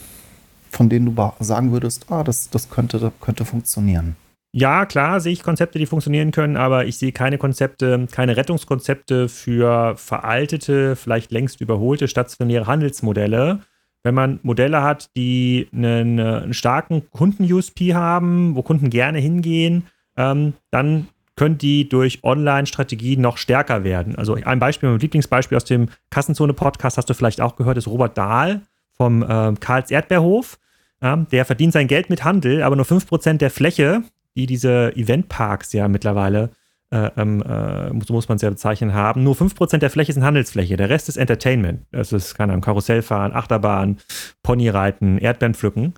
von 0.70 0.88
denen 0.88 1.14
du 1.14 1.32
sagen 1.40 1.72
würdest, 1.72 2.10
ah, 2.10 2.24
das, 2.24 2.48
das 2.50 2.70
könnte, 2.70 3.12
könnte 3.20 3.44
funktionieren? 3.44 4.16
Ja, 4.56 4.86
klar 4.86 5.20
sehe 5.20 5.32
ich 5.32 5.42
Konzepte, 5.42 5.78
die 5.78 5.86
funktionieren 5.86 6.30
können, 6.30 6.56
aber 6.56 6.86
ich 6.86 6.96
sehe 6.96 7.12
keine 7.12 7.38
Konzepte, 7.38 8.06
keine 8.10 8.36
Rettungskonzepte 8.36 9.28
für 9.28 9.96
veraltete, 9.96 10.94
vielleicht 10.96 11.32
längst 11.32 11.60
überholte 11.60 12.06
stationäre 12.08 12.66
Handelsmodelle. 12.66 13.60
Wenn 14.04 14.14
man 14.14 14.38
Modelle 14.42 14.82
hat, 14.82 15.10
die 15.16 15.68
einen, 15.72 16.20
einen 16.20 16.54
starken 16.54 17.10
Kunden-USP 17.10 17.94
haben, 17.94 18.54
wo 18.54 18.62
Kunden 18.62 18.90
gerne 18.90 19.18
hingehen, 19.18 19.86
ähm, 20.16 20.54
dann 20.70 21.08
können 21.36 21.58
die 21.58 21.88
durch 21.88 22.22
Online-Strategien 22.22 23.20
noch 23.20 23.36
stärker 23.36 23.84
werden. 23.84 24.16
Also 24.16 24.34
ein 24.34 24.58
Beispiel, 24.58 24.88
mein 24.88 25.00
Lieblingsbeispiel 25.00 25.56
aus 25.56 25.64
dem 25.64 25.88
Kassenzone-Podcast 26.10 26.96
hast 26.96 27.10
du 27.10 27.14
vielleicht 27.14 27.40
auch 27.40 27.56
gehört, 27.56 27.76
ist 27.76 27.88
Robert 27.88 28.16
Dahl 28.16 28.62
vom 28.92 29.22
äh, 29.22 29.54
Karls 29.58 29.90
Erdbeerhof. 29.90 30.58
Ja, 31.02 31.16
der 31.16 31.44
verdient 31.44 31.72
sein 31.72 31.88
Geld 31.88 32.08
mit 32.08 32.24
Handel, 32.24 32.62
aber 32.62 32.76
nur 32.76 32.86
5% 32.86 33.38
der 33.38 33.50
Fläche 33.50 34.04
die 34.36 34.46
diese 34.46 34.94
Eventparks 34.96 35.72
ja 35.72 35.88
mittlerweile, 35.88 36.50
äh, 36.94 37.10
ähm, 37.16 37.42
äh, 37.42 37.90
so 38.06 38.14
muss 38.14 38.28
man 38.28 38.36
es 38.36 38.42
ja 38.42 38.50
bezeichnen, 38.50 38.94
haben. 38.94 39.24
Nur 39.24 39.34
5% 39.34 39.78
der 39.78 39.90
Fläche 39.90 40.12
sind 40.12 40.22
Handelsfläche, 40.22 40.76
der 40.76 40.90
Rest 40.90 41.08
ist 41.08 41.16
Entertainment. 41.16 41.84
Das 41.90 42.12
ist, 42.12 42.36
keine 42.36 42.52
Ahnung, 42.52 42.62
Karussellfahren, 42.62 43.32
Achterbahn, 43.32 43.98
Ponyreiten, 44.44 45.18
Erdbeeren 45.18 45.54
pflücken. 45.54 45.94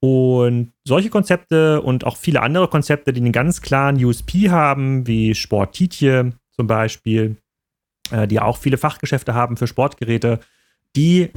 Und 0.00 0.72
solche 0.84 1.10
Konzepte 1.10 1.82
und 1.82 2.06
auch 2.06 2.16
viele 2.16 2.40
andere 2.40 2.68
Konzepte, 2.68 3.12
die 3.12 3.20
einen 3.20 3.32
ganz 3.32 3.60
klaren 3.60 4.02
USP 4.02 4.48
haben, 4.48 5.06
wie 5.06 5.34
Sport 5.34 5.74
Tietje 5.74 6.32
zum 6.52 6.66
Beispiel, 6.66 7.36
äh, 8.10 8.26
die 8.26 8.40
auch 8.40 8.56
viele 8.56 8.78
Fachgeschäfte 8.78 9.34
haben 9.34 9.58
für 9.58 9.66
Sportgeräte, 9.66 10.40
die 10.96 11.28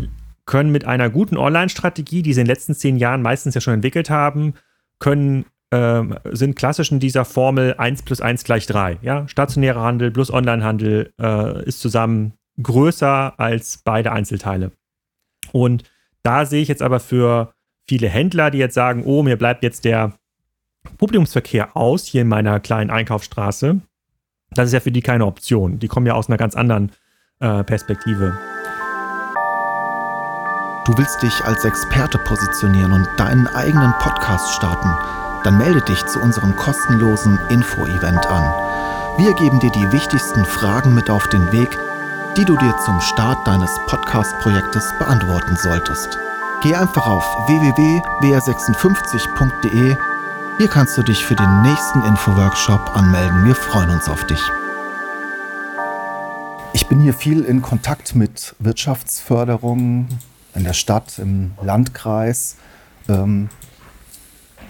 können 0.46 0.72
mit 0.72 0.86
einer 0.86 1.10
guten 1.10 1.36
Online-Strategie, 1.36 2.22
die 2.22 2.34
sie 2.34 2.40
in 2.40 2.46
den 2.46 2.54
letzten 2.54 2.76
zehn 2.76 2.96
Jahren 2.96 3.22
meistens 3.22 3.56
ja 3.56 3.62
schon 3.62 3.74
entwickelt 3.74 4.10
haben, 4.10 4.54
können 5.00 5.46
ähm, 5.72 6.16
sind 6.32 6.56
klassisch 6.56 6.92
in 6.92 7.00
dieser 7.00 7.26
Formel 7.26 7.76
1 7.78 8.04
plus 8.04 8.22
1 8.22 8.44
gleich 8.44 8.68
3. 8.68 9.00
Ja? 9.02 9.28
Stationärer 9.28 9.82
Handel 9.82 10.12
plus 10.12 10.32
Onlinehandel 10.32 11.14
äh, 11.20 11.64
ist 11.66 11.80
zusammen 11.80 12.34
größer 12.62 13.40
als 13.40 13.80
beide 13.84 14.12
Einzelteile. 14.12 14.72
Und 15.52 15.84
da 16.24 16.46
sehe 16.46 16.62
ich 16.62 16.68
jetzt 16.68 16.82
aber 16.82 17.00
für 17.00 17.54
viele 17.88 18.10
Händler, 18.10 18.52
die 18.52 18.58
jetzt 18.58 18.76
sagen, 18.76 19.04
oh, 19.06 19.24
mir 19.24 19.38
bleibt 19.38 19.64
jetzt 19.64 19.86
der 19.86 20.14
Publikumsverkehr 20.98 21.76
aus 21.76 22.06
hier 22.06 22.24
in 22.24 22.28
meiner 22.28 22.60
kleinen 22.60 22.90
Einkaufsstraße, 22.90 23.82
das 24.52 24.68
ist 24.68 24.74
ja 24.74 24.80
für 24.82 24.92
die 24.92 25.02
keine 25.02 25.26
Option. 25.26 25.80
Die 25.80 25.88
kommen 25.88 26.06
ja 26.06 26.14
aus 26.14 26.28
einer 26.28 26.38
ganz 26.38 26.56
anderen 26.56 26.92
äh, 27.40 27.64
Perspektive. 27.64 28.38
Du 30.86 30.98
willst 30.98 31.22
dich 31.22 31.46
als 31.46 31.64
Experte 31.64 32.18
positionieren 32.18 32.92
und 32.92 33.08
deinen 33.18 33.48
eigenen 33.48 33.94
Podcast 34.00 34.54
starten 34.56 35.31
dann 35.44 35.58
melde 35.58 35.82
dich 35.82 36.06
zu 36.06 36.20
unserem 36.20 36.56
kostenlosen 36.56 37.40
Info-Event 37.50 38.28
an. 38.28 38.54
Wir 39.18 39.34
geben 39.34 39.60
dir 39.60 39.72
die 39.72 39.92
wichtigsten 39.92 40.46
Fragen 40.46 40.94
mit 40.94 41.10
auf 41.10 41.28
den 41.28 41.52
Weg, 41.52 41.76
die 42.38 42.46
du 42.46 42.56
dir 42.58 42.78
zum 42.86 43.02
Start 43.02 43.46
deines 43.46 43.72
Podcast-Projektes 43.88 44.94
beantworten 45.00 45.58
solltest. 45.58 46.18
Geh 46.64 46.74
einfach 46.76 47.08
auf 47.08 47.26
www.wr56.de. 47.48 49.98
Hier 50.58 50.68
kannst 50.68 50.98
du 50.98 51.04
dich 51.04 51.26
für 51.26 51.36
den 51.36 51.62
nächsten 51.64 52.04
Info-Workshop 52.04 52.96
anmelden. 52.96 53.44
Wir 53.46 53.56
freuen 53.56 53.90
uns 53.90 54.08
auf 54.08 54.26
dich. 54.28 54.40
Ich 56.74 56.88
bin 56.88 57.02
hier 57.02 57.14
viel 57.14 57.44
in 57.44 57.62
Kontakt 57.62 58.16
mit 58.16 58.56
Wirtschaftsförderung 58.60 60.08
in 60.56 60.64
der 60.64 60.72
Stadt, 60.74 61.20
im 61.20 61.52
Landkreis. 61.62 62.56
Ähm, 63.10 63.50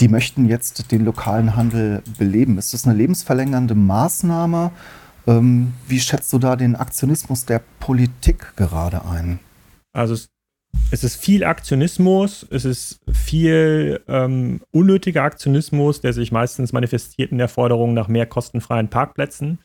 die 0.01 0.07
möchten 0.07 0.45
jetzt 0.45 0.91
den 0.91 1.05
lokalen 1.05 1.55
Handel 1.55 2.01
beleben. 2.17 2.57
Ist 2.57 2.73
das 2.73 2.85
eine 2.85 2.97
lebensverlängernde 2.97 3.75
Maßnahme? 3.75 4.71
Ähm, 5.27 5.73
wie 5.87 5.99
schätzt 5.99 6.33
du 6.33 6.39
da 6.39 6.55
den 6.55 6.75
Aktionismus 6.75 7.45
der 7.45 7.61
Politik 7.79 8.55
gerade 8.55 9.05
ein? 9.05 9.39
Also 9.93 10.15
es, 10.15 10.29
es 10.89 11.03
ist 11.03 11.17
viel 11.17 11.43
Aktionismus, 11.43 12.47
es 12.49 12.65
ist 12.65 12.99
viel 13.13 14.01
ähm, 14.07 14.61
unnötiger 14.71 15.21
Aktionismus, 15.21 16.01
der 16.01 16.13
sich 16.13 16.31
meistens 16.31 16.73
manifestiert 16.73 17.31
in 17.31 17.37
der 17.37 17.49
Forderung 17.49 17.93
nach 17.93 18.07
mehr 18.07 18.25
kostenfreien 18.25 18.87
Parkplätzen. 18.87 19.59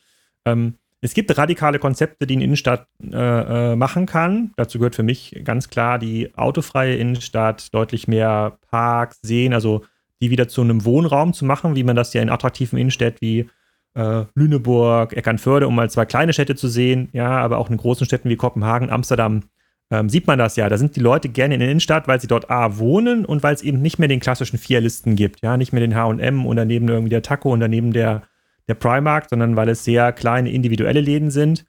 Ähm, 0.45 0.75
es 1.00 1.14
gibt 1.14 1.37
radikale 1.38 1.78
Konzepte, 1.78 2.26
die 2.26 2.35
eine 2.35 2.45
Innenstadt 2.45 2.88
äh, 3.02 3.73
äh, 3.73 3.76
machen 3.76 4.05
kann. 4.05 4.52
Dazu 4.57 4.78
gehört 4.78 4.97
für 4.97 5.02
mich 5.02 5.40
ganz 5.45 5.71
klar 5.71 5.99
die 5.99 6.35
autofreie 6.37 6.97
Innenstadt, 6.97 7.73
deutlich 7.73 8.09
mehr 8.09 8.59
Parks, 8.71 9.19
Seen, 9.23 9.55
also 9.55 9.83
die 10.21 10.31
wieder 10.31 10.49
zu 10.49 10.63
einem 10.63 10.85
Wohnraum 10.85 11.33
zu 11.33 11.45
machen, 11.45 11.77
wie 11.77 11.85
man 11.85 11.97
das 11.97 12.13
ja 12.15 12.23
in 12.23 12.31
attraktiven 12.31 12.79
Innenstädten 12.79 13.19
wie 13.21 13.51
äh, 13.95 14.25
Lüneburg, 14.35 15.17
Eckernförde, 15.17 15.67
um 15.67 15.75
mal 15.75 15.91
zwei 15.91 16.05
kleine 16.05 16.33
Städte 16.33 16.55
zu 16.55 16.69
sehen, 16.69 17.09
ja, 17.13 17.39
aber 17.39 17.59
auch 17.59 17.71
in 17.71 17.77
großen 17.77 18.07
Städten 18.07 18.29
wie 18.29 18.37
Kopenhagen, 18.37 18.91
Amsterdam, 18.91 19.45
ähm, 19.91 20.09
sieht 20.09 20.27
man 20.27 20.39
das 20.39 20.57
ja. 20.57 20.69
Da 20.69 20.79
sind 20.79 20.97
die 20.97 21.01
Leute 21.01 21.29
gerne 21.29 21.55
in 21.55 21.61
der 21.61 21.71
Innenstadt, 21.71 22.09
weil 22.09 22.21
sie 22.21 22.27
dort 22.27 22.51
A 22.51 22.79
wohnen 22.79 23.25
und 23.25 23.43
weil 23.43 23.55
es 23.55 23.63
eben 23.63 23.81
nicht 23.81 23.99
mehr 23.99 24.09
den 24.09 24.21
klassischen 24.21 24.59
Vierlisten 24.59 25.17
gibt, 25.17 25.43
ja, 25.43 25.57
nicht 25.57 25.73
mehr 25.73 25.87
den 25.87 25.95
HM 25.95 26.45
und 26.45 26.57
daneben 26.57 26.89
irgendwie 26.89 27.11
der 27.11 27.23
Taco 27.23 27.53
und 27.53 27.61
daneben 27.61 27.93
der, 27.93 28.23
der 28.69 28.75
Primark, 28.75 29.29
sondern 29.31 29.57
weil 29.57 29.69
es 29.69 29.85
sehr 29.85 30.13
kleine 30.13 30.51
individuelle 30.51 31.01
Läden 31.01 31.31
sind. 31.31 31.65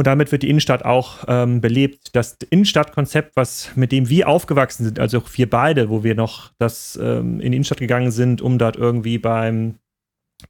Und 0.00 0.06
damit 0.06 0.32
wird 0.32 0.42
die 0.42 0.48
Innenstadt 0.48 0.82
auch 0.86 1.24
ähm, 1.28 1.60
belebt. 1.60 2.16
Das 2.16 2.38
Innenstadtkonzept, 2.48 3.36
was 3.36 3.76
mit 3.76 3.92
dem 3.92 4.08
wir 4.08 4.28
aufgewachsen 4.28 4.84
sind, 4.84 4.98
also 4.98 5.22
wir 5.34 5.50
beide, 5.50 5.90
wo 5.90 6.02
wir 6.02 6.14
noch 6.14 6.52
das 6.56 6.98
ähm, 7.02 7.38
in 7.38 7.52
die 7.52 7.56
Innenstadt 7.56 7.80
gegangen 7.80 8.10
sind, 8.10 8.40
um 8.40 8.56
dort 8.56 8.76
irgendwie 8.76 9.18
beim 9.18 9.74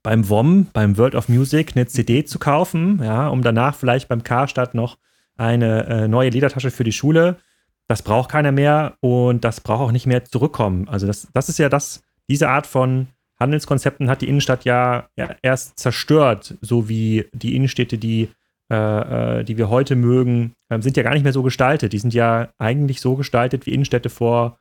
beim 0.04 0.28
WOM, 0.28 0.68
beim 0.72 0.96
World 0.96 1.16
of 1.16 1.28
Music, 1.28 1.72
eine 1.74 1.88
CD 1.88 2.24
zu 2.24 2.38
kaufen, 2.38 3.00
ja, 3.02 3.26
um 3.26 3.42
danach 3.42 3.74
vielleicht 3.74 4.06
beim 4.06 4.22
Karstadt 4.22 4.74
noch 4.74 4.98
eine 5.36 5.84
äh, 5.88 6.06
neue 6.06 6.30
Ledertasche 6.30 6.70
für 6.70 6.84
die 6.84 6.92
Schule. 6.92 7.34
Das 7.88 8.02
braucht 8.02 8.30
keiner 8.30 8.52
mehr 8.52 8.98
und 9.00 9.44
das 9.44 9.60
braucht 9.60 9.80
auch 9.80 9.90
nicht 9.90 10.06
mehr 10.06 10.24
zurückkommen. 10.24 10.88
Also 10.88 11.08
das, 11.08 11.26
das 11.32 11.48
ist 11.48 11.58
ja 11.58 11.68
das, 11.68 12.04
diese 12.28 12.48
Art 12.48 12.68
von 12.68 13.08
Handelskonzepten 13.40 14.08
hat 14.08 14.22
die 14.22 14.28
Innenstadt 14.28 14.64
ja, 14.64 15.08
ja 15.16 15.34
erst 15.42 15.76
zerstört, 15.76 16.56
so 16.60 16.88
wie 16.88 17.24
die 17.32 17.56
Innenstädte, 17.56 17.98
die 17.98 18.28
äh, 18.70 19.40
äh, 19.40 19.44
die 19.44 19.58
wir 19.58 19.68
heute 19.68 19.96
mögen, 19.96 20.52
äh, 20.68 20.80
sind 20.80 20.96
ja 20.96 21.02
gar 21.02 21.14
nicht 21.14 21.24
mehr 21.24 21.32
so 21.32 21.42
gestaltet. 21.42 21.92
Die 21.92 21.98
sind 21.98 22.14
ja 22.14 22.50
eigentlich 22.58 23.00
so 23.00 23.16
gestaltet 23.16 23.66
wie 23.66 23.72
Innenstädte 23.72 24.10
vor, 24.10 24.58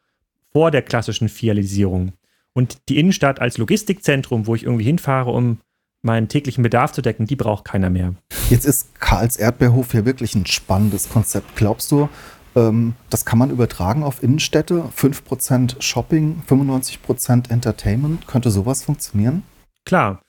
vor 0.52 0.72
der 0.72 0.82
klassischen 0.82 1.30
Fialisierung. 1.30 2.14
Und 2.54 2.90
die 2.90 2.98
Innenstadt 2.98 3.40
als 3.40 3.60
Logistikzentrum, 3.60 4.48
wo 4.48 4.56
ich 4.56 4.64
irgendwie 4.64 4.86
hinfahre, 4.86 5.30
um 5.30 5.60
meinen 6.02 6.28
täglichen 6.28 6.64
Bedarf 6.64 6.92
zu 6.92 7.04
decken, 7.04 7.28
die 7.28 7.36
braucht 7.36 7.66
keiner 7.66 7.92
mehr. 7.92 8.16
Jetzt 8.50 8.66
ist 8.66 9.00
Karls 9.00 9.36
Erdbeerhof 9.36 9.92
hier 9.92 10.06
wirklich 10.06 10.34
ein 10.34 10.48
spannendes 10.48 11.10
Konzept. 11.10 11.56
Glaubst 11.56 11.92
du, 11.92 12.10
ähm, 12.56 12.96
das 13.12 13.26
kann 13.26 13.38
man 13.38 13.52
übertragen 13.52 14.02
auf 14.02 14.24
Innenstädte? 14.24 14.86
5% 14.98 15.84
Shopping, 15.84 16.42
95% 16.50 17.52
Entertainment? 17.52 18.26
Könnte 18.26 18.50
sowas 18.50 18.84
funktionieren? 18.84 19.44
Klar 19.86 20.20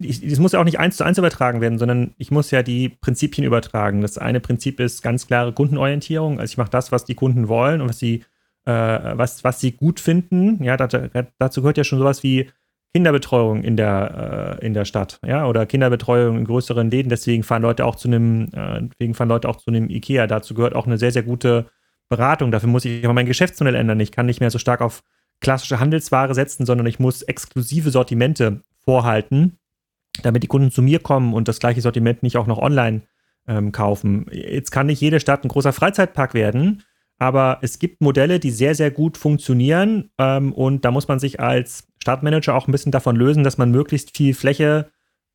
es 0.00 0.38
muss 0.38 0.52
ja 0.52 0.60
auch 0.60 0.64
nicht 0.64 0.78
eins 0.78 0.96
zu 0.96 1.04
eins 1.04 1.18
übertragen 1.18 1.60
werden, 1.60 1.78
sondern 1.78 2.14
ich 2.18 2.30
muss 2.30 2.50
ja 2.50 2.62
die 2.62 2.88
Prinzipien 2.88 3.44
übertragen. 3.44 4.00
Das 4.00 4.16
eine 4.16 4.40
Prinzip 4.40 4.78
ist 4.78 5.02
ganz 5.02 5.26
klare 5.26 5.52
Kundenorientierung. 5.52 6.38
Also 6.38 6.52
ich 6.52 6.58
mache 6.58 6.70
das, 6.70 6.92
was 6.92 7.04
die 7.04 7.16
Kunden 7.16 7.48
wollen 7.48 7.80
und 7.80 7.88
was 7.88 7.98
sie, 7.98 8.24
äh, 8.64 8.72
was, 8.72 9.42
was 9.42 9.60
sie 9.60 9.72
gut 9.72 9.98
finden. 9.98 10.62
Ja, 10.62 10.76
dazu 10.76 11.62
gehört 11.62 11.78
ja 11.78 11.84
schon 11.84 11.98
sowas 11.98 12.22
wie 12.22 12.48
Kinderbetreuung 12.94 13.64
in 13.64 13.76
der, 13.76 14.58
äh, 14.60 14.66
in 14.66 14.72
der 14.72 14.84
Stadt, 14.84 15.18
ja, 15.26 15.46
oder 15.46 15.66
Kinderbetreuung 15.66 16.38
in 16.38 16.44
größeren 16.44 16.90
Läden. 16.90 17.08
Deswegen 17.08 17.42
fahren 17.42 17.62
Leute 17.62 17.84
auch 17.84 17.96
zu 17.96 18.08
einem, 18.08 18.48
äh, 18.52 18.82
deswegen 18.82 19.14
fahren 19.14 19.28
Leute 19.28 19.48
auch 19.48 19.56
zu 19.56 19.70
einem 19.70 19.90
IKEA. 19.90 20.28
Dazu 20.28 20.54
gehört 20.54 20.76
auch 20.76 20.86
eine 20.86 20.98
sehr, 20.98 21.10
sehr 21.10 21.24
gute 21.24 21.66
Beratung. 22.08 22.52
Dafür 22.52 22.68
muss 22.68 22.84
ich 22.84 23.04
aber 23.04 23.14
mein 23.14 23.26
Geschäftsmodell 23.26 23.74
ändern. 23.74 23.98
Ich 23.98 24.12
kann 24.12 24.26
nicht 24.26 24.40
mehr 24.40 24.50
so 24.50 24.58
stark 24.58 24.80
auf 24.80 25.02
klassische 25.40 25.80
Handelsware 25.80 26.34
setzen, 26.34 26.66
sondern 26.66 26.86
ich 26.86 26.98
muss 26.98 27.22
exklusive 27.22 27.90
Sortimente 27.90 28.62
vorhalten 28.84 29.58
damit 30.22 30.42
die 30.42 30.48
Kunden 30.48 30.70
zu 30.70 30.82
mir 30.82 31.00
kommen 31.00 31.34
und 31.34 31.48
das 31.48 31.60
gleiche 31.60 31.80
Sortiment 31.80 32.22
nicht 32.22 32.36
auch 32.36 32.46
noch 32.46 32.58
online 32.58 33.02
ähm, 33.46 33.72
kaufen. 33.72 34.26
Jetzt 34.30 34.70
kann 34.70 34.86
nicht 34.86 35.00
jede 35.00 35.20
Stadt 35.20 35.44
ein 35.44 35.48
großer 35.48 35.72
Freizeitpark 35.72 36.34
werden, 36.34 36.82
aber 37.18 37.58
es 37.62 37.78
gibt 37.78 38.00
Modelle, 38.00 38.38
die 38.38 38.50
sehr, 38.50 38.74
sehr 38.74 38.90
gut 38.90 39.16
funktionieren 39.16 40.10
ähm, 40.18 40.52
und 40.52 40.84
da 40.84 40.90
muss 40.90 41.08
man 41.08 41.18
sich 41.18 41.40
als 41.40 41.88
Stadtmanager 42.00 42.54
auch 42.54 42.68
ein 42.68 42.72
bisschen 42.72 42.92
davon 42.92 43.16
lösen, 43.16 43.44
dass 43.44 43.58
man 43.58 43.70
möglichst 43.70 44.16
viel 44.16 44.34
Fläche 44.34 44.90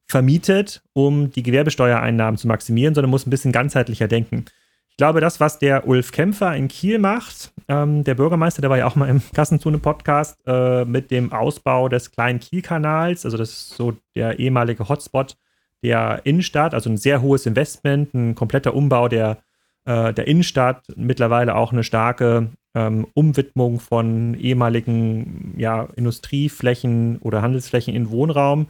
vermietet, 0.08 0.84
um 0.94 1.32
die 1.32 1.44
Gewerbesteuereinnahmen 1.44 2.38
zu 2.38 2.48
maximieren, 2.48 2.94
sondern 2.94 3.10
muss 3.10 3.26
ein 3.26 3.32
bisschen 3.32 3.52
ganzheitlicher 3.52 4.08
denken. 4.08 4.46
Ich 4.94 4.98
glaube, 4.98 5.22
das, 5.22 5.40
was 5.40 5.58
der 5.58 5.88
Ulf 5.88 6.12
Kämpfer 6.12 6.56
in 6.56 6.68
Kiel 6.68 7.00
macht, 7.00 7.52
ähm, 7.68 8.04
der 8.04 8.14
Bürgermeister, 8.14 8.62
der 8.62 8.70
war 8.70 8.78
ja 8.78 8.86
auch 8.86 8.96
mal 8.96 9.10
im 9.10 9.24
Kassenzone-Podcast, 9.34 10.38
äh, 10.46 10.86
mit 10.86 11.10
dem 11.10 11.34
Ausbau 11.34 11.90
des 11.90 12.12
kleinen 12.12 12.40
Kiel-Kanals, 12.40 13.26
also 13.26 13.36
das 13.36 13.50
ist 13.50 13.70
so 13.70 13.98
der 14.14 14.38
ehemalige 14.38 14.88
Hotspot 14.88 15.36
der 15.82 16.22
Innenstadt, 16.26 16.76
also 16.76 16.92
ein 16.92 16.98
sehr 16.98 17.24
hohes 17.24 17.48
Investment, 17.48 18.14
ein 18.14 18.36
kompletter 18.36 18.76
Umbau 18.76 19.08
der, 19.08 19.40
äh, 19.86 20.14
der 20.14 20.28
Innenstadt, 20.28 20.84
mittlerweile 20.96 21.56
auch 21.56 21.72
eine 21.72 21.84
starke 21.84 22.52
ähm, 22.76 23.08
Umwidmung 23.16 23.80
von 23.80 24.36
ehemaligen 24.36 25.56
ja, 25.58 25.88
Industrieflächen 25.96 27.18
oder 27.18 27.42
Handelsflächen 27.42 27.96
in 27.96 28.12
Wohnraum. 28.12 28.68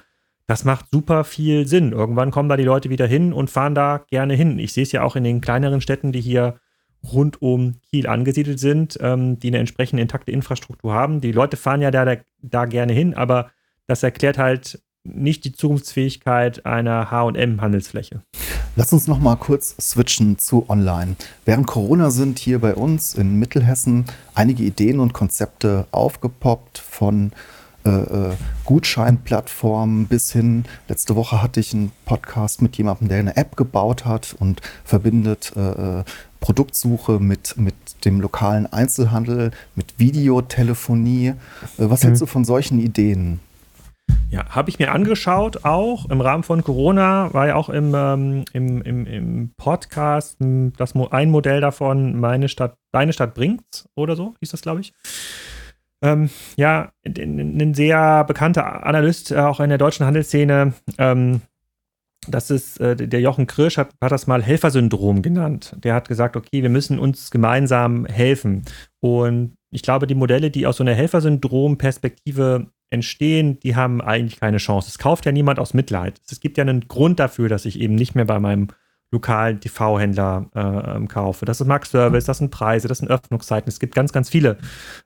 Das 0.47 0.65
macht 0.65 0.87
super 0.91 1.23
viel 1.23 1.67
Sinn. 1.67 1.93
Irgendwann 1.93 2.31
kommen 2.31 2.49
da 2.49 2.57
die 2.57 2.63
Leute 2.63 2.89
wieder 2.89 3.07
hin 3.07 3.31
und 3.31 3.49
fahren 3.49 3.75
da 3.75 4.03
gerne 4.09 4.33
hin. 4.33 4.59
Ich 4.59 4.73
sehe 4.73 4.83
es 4.83 4.91
ja 4.91 5.03
auch 5.03 5.15
in 5.15 5.23
den 5.23 5.39
kleineren 5.39 5.79
Städten, 5.79 6.11
die 6.11 6.21
hier 6.21 6.55
rund 7.11 7.41
um 7.41 7.75
Kiel 7.89 8.07
angesiedelt 8.07 8.59
sind, 8.59 8.97
ähm, 9.01 9.39
die 9.39 9.47
eine 9.47 9.59
entsprechende 9.59 10.01
intakte 10.01 10.31
Infrastruktur 10.31 10.93
haben. 10.93 11.21
Die 11.21 11.31
Leute 11.31 11.57
fahren 11.57 11.81
ja 11.81 11.91
da, 11.91 12.05
da, 12.05 12.15
da 12.41 12.65
gerne 12.65 12.93
hin, 12.93 13.13
aber 13.13 13.51
das 13.87 14.03
erklärt 14.03 14.37
halt 14.37 14.81
nicht 15.03 15.43
die 15.43 15.53
Zukunftsfähigkeit 15.53 16.65
einer 16.65 17.11
HM-Handelsfläche. 17.11 18.21
Lass 18.75 18.91
uns 18.91 19.07
noch 19.07 19.19
mal 19.19 19.35
kurz 19.35 19.75
switchen 19.79 20.39
zu 20.39 20.69
Online. 20.69 21.15
Während 21.45 21.67
Corona 21.67 22.09
sind 22.09 22.39
hier 22.39 22.59
bei 22.59 22.73
uns 22.73 23.13
in 23.13 23.37
Mittelhessen 23.37 24.05
einige 24.33 24.63
Ideen 24.63 24.99
und 24.99 25.13
Konzepte 25.13 25.85
aufgepoppt 25.91 26.79
von 26.79 27.33
äh, 27.85 27.89
äh, 27.89 28.33
Gutscheinplattformen 28.65 30.07
bis 30.07 30.31
hin, 30.31 30.65
letzte 30.87 31.15
Woche 31.15 31.41
hatte 31.41 31.59
ich 31.59 31.73
einen 31.73 31.91
Podcast 32.05 32.61
mit 32.61 32.77
jemandem, 32.77 33.09
der 33.09 33.19
eine 33.19 33.35
App 33.35 33.55
gebaut 33.57 34.05
hat 34.05 34.35
und 34.39 34.61
verbindet 34.83 35.53
äh, 35.55 35.99
äh 35.99 36.03
Produktsuche 36.39 37.21
mit, 37.21 37.55
mit 37.55 37.73
dem 38.03 38.19
lokalen 38.19 38.65
Einzelhandel, 38.65 39.51
mit 39.75 39.97
Videotelefonie. 39.97 41.27
Äh, 41.27 41.35
was 41.77 42.03
mhm. 42.03 42.07
hältst 42.07 42.21
du 42.21 42.25
von 42.25 42.43
solchen 42.43 42.79
Ideen? 42.79 43.39
Ja, 44.29 44.49
habe 44.49 44.69
ich 44.69 44.79
mir 44.79 44.91
angeschaut, 44.91 45.63
auch 45.63 46.09
im 46.09 46.19
Rahmen 46.19 46.43
von 46.43 46.63
Corona, 46.63 47.33
war 47.33 47.47
ja 47.47 47.55
auch 47.55 47.69
im, 47.69 47.93
ähm, 47.95 48.45
im, 48.51 48.81
im, 48.81 49.05
im 49.05 49.51
Podcast 49.57 50.37
das, 50.77 50.95
ein 50.95 51.31
Modell 51.31 51.61
davon, 51.61 52.19
meine 52.19 52.49
Stadt, 52.49 52.75
deine 52.91 53.13
Stadt 53.13 53.35
bringt's 53.35 53.87
oder 53.95 54.15
so, 54.15 54.35
hieß 54.39 54.51
das, 54.51 54.61
glaube 54.61 54.81
ich. 54.81 54.93
Ähm, 56.03 56.29
ja, 56.57 56.91
ein 57.05 57.73
sehr 57.73 58.25
bekannter 58.25 58.85
Analyst, 58.85 59.31
äh, 59.31 59.37
auch 59.37 59.61
in 59.61 59.69
der 59.69 59.77
deutschen 59.77 60.05
Handelsszene, 60.05 60.73
ähm, 60.97 61.41
das 62.27 62.49
ist, 62.49 62.79
äh, 62.79 62.95
der 62.95 63.21
Jochen 63.21 63.47
Kirsch 63.47 63.77
hat, 63.77 63.91
hat 64.01 64.11
das 64.11 64.27
mal 64.27 64.43
Helfersyndrom 64.43 65.21
genannt. 65.21 65.75
Der 65.83 65.93
hat 65.93 66.07
gesagt, 66.07 66.35
okay, 66.35 66.61
wir 66.61 66.69
müssen 66.69 66.99
uns 66.99 67.31
gemeinsam 67.31 68.05
helfen. 68.05 68.63
Und 68.99 69.55
ich 69.71 69.81
glaube, 69.81 70.07
die 70.07 70.15
Modelle, 70.15 70.51
die 70.51 70.67
aus 70.67 70.77
so 70.77 70.83
einer 70.83 70.93
Helfersyndrom-Perspektive 70.93 72.67
entstehen, 72.89 73.59
die 73.61 73.75
haben 73.75 74.01
eigentlich 74.01 74.39
keine 74.39 74.57
Chance. 74.57 74.89
Es 74.89 74.99
kauft 74.99 75.25
ja 75.25 75.31
niemand 75.31 75.59
aus 75.59 75.73
Mitleid. 75.73 76.21
Es 76.29 76.39
gibt 76.39 76.57
ja 76.57 76.63
einen 76.63 76.87
Grund 76.87 77.19
dafür, 77.19 77.49
dass 77.49 77.65
ich 77.65 77.79
eben 77.79 77.95
nicht 77.95 78.13
mehr 78.13 78.25
bei 78.25 78.39
meinem 78.39 78.67
lokalen 79.13 79.61
TV-Händler 79.61 80.49
äh, 80.53 81.07
kaufe. 81.07 81.45
Das 81.45 81.61
ist 81.61 81.67
Max 81.67 81.91
Service, 81.91 82.25
das 82.25 82.39
sind 82.39 82.51
Preise, 82.51 82.87
das 82.87 82.97
sind 82.97 83.09
Öffnungszeiten. 83.09 83.69
Es 83.69 83.79
gibt 83.79 83.95
ganz, 83.95 84.11
ganz 84.11 84.29
viele 84.29 84.57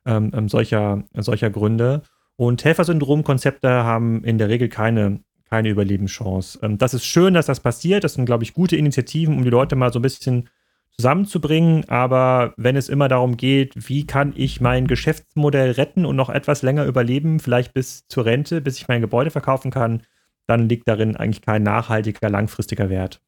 ähm, 0.06 0.32
ähm 0.34 0.50
solcher, 0.50 1.04
solcher 1.16 1.52
Gründe. 1.52 2.02
Und 2.38 2.64
Helfersyndrom-Konzepte 2.64 3.70
haben 3.70 4.24
in 4.24 4.38
der 4.38 4.50
Regel 4.50 4.70
keine, 4.70 5.20
keine 5.50 5.70
Überlebenschance. 5.70 6.58
Ähm, 6.64 6.78
das 6.78 6.94
ist 6.94 7.06
schön, 7.06 7.34
dass 7.34 7.46
das 7.46 7.60
passiert. 7.60 8.04
Das 8.04 8.14
sind, 8.14 8.26
glaube 8.26 8.44
ich, 8.44 8.54
gute 8.54 8.78
Initiativen, 8.78 9.36
um 9.36 9.44
die 9.44 9.50
Leute 9.50 9.76
mal 9.76 9.92
so 9.92 10.00
ein 10.00 10.04
bisschen 10.04 10.50
zusammenzubringen. 10.92 11.88
Aber 11.90 12.54
wenn 12.58 12.76
es 12.76 12.90
immer 12.90 13.08
darum 13.08 13.38
geht, 13.38 13.74
wie 13.90 14.08
kann 14.08 14.34
ich 14.36 14.62
mein 14.62 14.88
Geschäftsmodell 14.88 15.72
retten 15.72 16.06
und 16.06 16.16
noch 16.16 16.30
etwas 16.30 16.62
länger 16.62 16.86
überleben, 16.86 17.40
vielleicht 17.40 17.74
bis 17.74 18.08
zur 18.08 18.26
Rente, 18.26 18.62
bis 18.62 18.78
ich 18.78 18.88
mein 18.88 19.02
Gebäude 19.02 19.32
verkaufen 19.32 19.70
kann, 19.70 20.04
dann 20.48 20.70
liegt 20.70 20.88
darin 20.88 21.18
eigentlich 21.18 21.42
kein 21.42 21.64
nachhaltiger, 21.64 22.30
langfristiger 22.30 22.90
Wert. 22.90 23.22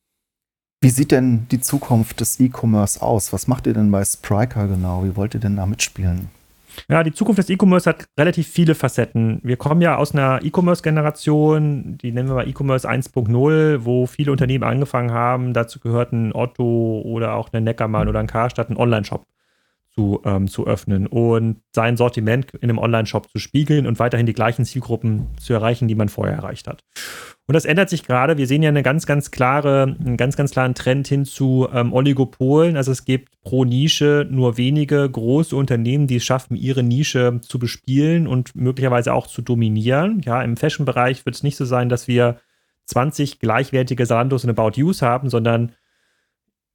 Wie 0.81 0.89
sieht 0.89 1.11
denn 1.11 1.45
die 1.51 1.59
Zukunft 1.59 2.21
des 2.21 2.39
E-Commerce 2.39 3.01
aus? 3.01 3.33
Was 3.33 3.47
macht 3.47 3.67
ihr 3.67 3.73
denn 3.73 3.91
bei 3.91 4.05
Spryker 4.05 4.67
genau? 4.67 5.03
Wie 5.03 5.17
wollt 5.17 5.33
ihr 5.33 5.41
denn 5.41 5.57
da 5.57 5.65
mitspielen? 5.65 6.29
Ja, 6.87 7.03
die 7.03 7.11
Zukunft 7.11 7.39
des 7.39 7.49
E-Commerce 7.49 7.89
hat 7.89 8.05
relativ 8.17 8.47
viele 8.47 8.75
Facetten. 8.75 9.41
Wir 9.43 9.57
kommen 9.57 9.81
ja 9.81 9.97
aus 9.97 10.13
einer 10.13 10.39
E-Commerce-Generation, 10.41 11.97
die 11.97 12.13
nennen 12.13 12.29
wir 12.29 12.35
mal 12.35 12.47
E-Commerce 12.47 12.89
1.0, 12.89 13.83
wo 13.83 14.05
viele 14.05 14.31
Unternehmen 14.31 14.63
angefangen 14.63 15.11
haben. 15.11 15.53
Dazu 15.53 15.79
gehörten 15.79 16.31
Otto 16.33 17.01
oder 17.03 17.33
auch 17.33 17.51
eine 17.51 17.61
Neckermann 17.61 18.07
oder 18.07 18.21
ein 18.21 18.27
Karstadt, 18.27 18.69
einen 18.69 18.77
Online-Shop 18.77 19.25
zu, 19.99 20.21
ähm, 20.23 20.47
zu 20.47 20.65
öffnen 20.65 21.07
und 21.07 21.57
sein 21.75 21.97
Sortiment 21.97 22.51
in 22.53 22.69
einem 22.69 22.77
Online-Shop 22.77 23.29
zu 23.29 23.37
spiegeln 23.37 23.85
und 23.85 23.99
weiterhin 23.99 24.25
die 24.25 24.33
gleichen 24.33 24.63
Zielgruppen 24.63 25.27
zu 25.37 25.51
erreichen, 25.51 25.89
die 25.89 25.95
man 25.95 26.07
vorher 26.07 26.35
erreicht 26.35 26.69
hat. 26.69 26.85
Und 27.47 27.53
das 27.53 27.65
ändert 27.65 27.89
sich 27.89 28.05
gerade. 28.05 28.37
Wir 28.37 28.47
sehen 28.47 28.63
ja 28.63 28.69
eine 28.69 28.81
ganz, 28.81 29.05
ganz 29.05 29.29
klare, 29.29 29.97
einen 29.99 30.15
ganz, 30.15 30.37
ganz 30.37 30.51
klaren 30.51 30.73
Trend 30.73 31.09
hin 31.09 31.25
zu 31.25 31.67
ähm, 31.73 31.91
Oligopolen. 31.91 32.77
Also 32.77 32.93
es 32.93 33.03
gibt 33.03 33.41
pro 33.41 33.65
Nische 33.65 34.25
nur 34.29 34.55
wenige 34.55 35.09
große 35.09 35.53
Unternehmen, 35.53 36.07
die 36.07 36.17
es 36.17 36.23
schaffen, 36.23 36.55
ihre 36.55 36.83
Nische 36.83 37.41
zu 37.41 37.59
bespielen 37.59 38.25
und 38.25 38.55
möglicherweise 38.55 39.13
auch 39.13 39.27
zu 39.27 39.41
dominieren. 39.41 40.21
Ja, 40.23 40.41
im 40.43 40.55
Fashion-Bereich 40.55 41.25
wird 41.25 41.35
es 41.35 41.43
nicht 41.43 41.57
so 41.57 41.65
sein, 41.65 41.89
dass 41.89 42.07
wir 42.07 42.39
20 42.85 43.39
gleichwertige 43.39 44.05
Salandos 44.05 44.45
und 44.45 44.51
About 44.51 44.81
Use 44.81 45.05
haben, 45.05 45.29
sondern 45.29 45.73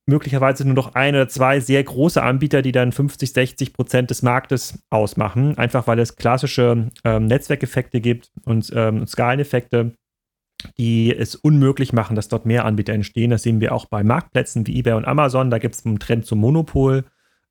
möglicherweise 0.07 0.65
nur 0.65 0.75
noch 0.75 0.95
ein 0.95 1.15
oder 1.15 1.29
zwei 1.29 1.61
sehr 1.61 1.83
große 1.83 2.23
Anbieter, 2.23 2.63
die 2.63 2.73
dann 2.73 2.93
50, 2.93 3.33
60 3.33 3.73
Prozent 3.73 4.11
des 4.11 4.23
Marktes 4.23 4.79
ausmachen, 4.91 5.57
einfach 5.57 5.87
weil 5.87 5.99
es 5.99 6.17
klassische 6.17 6.91
ähm, 7.05 7.27
Netzwerkeffekte 7.27 8.01
gibt 8.01 8.31
und 8.45 8.71
ähm, 8.75 9.07
Skaleneffekte, 9.07 9.93
die 10.79 11.15
es 11.15 11.35
unmöglich 11.35 11.93
machen, 11.93 12.17
dass 12.17 12.29
dort 12.29 12.47
mehr 12.47 12.65
Anbieter 12.65 12.93
entstehen. 12.93 13.31
Das 13.31 13.43
sehen 13.43 13.61
wir 13.61 13.75
auch 13.75 13.87
bei 13.87 14.03
Marktplätzen 14.03 14.67
wie 14.67 14.79
eBay 14.79 14.95
und 14.95 15.07
Amazon. 15.07 15.51
Da 15.51 15.59
gibt 15.59 15.75
es 15.75 15.87
einen 15.87 15.99
Trend 15.99 16.27
zum 16.27 16.39
Monopol. 16.39 17.05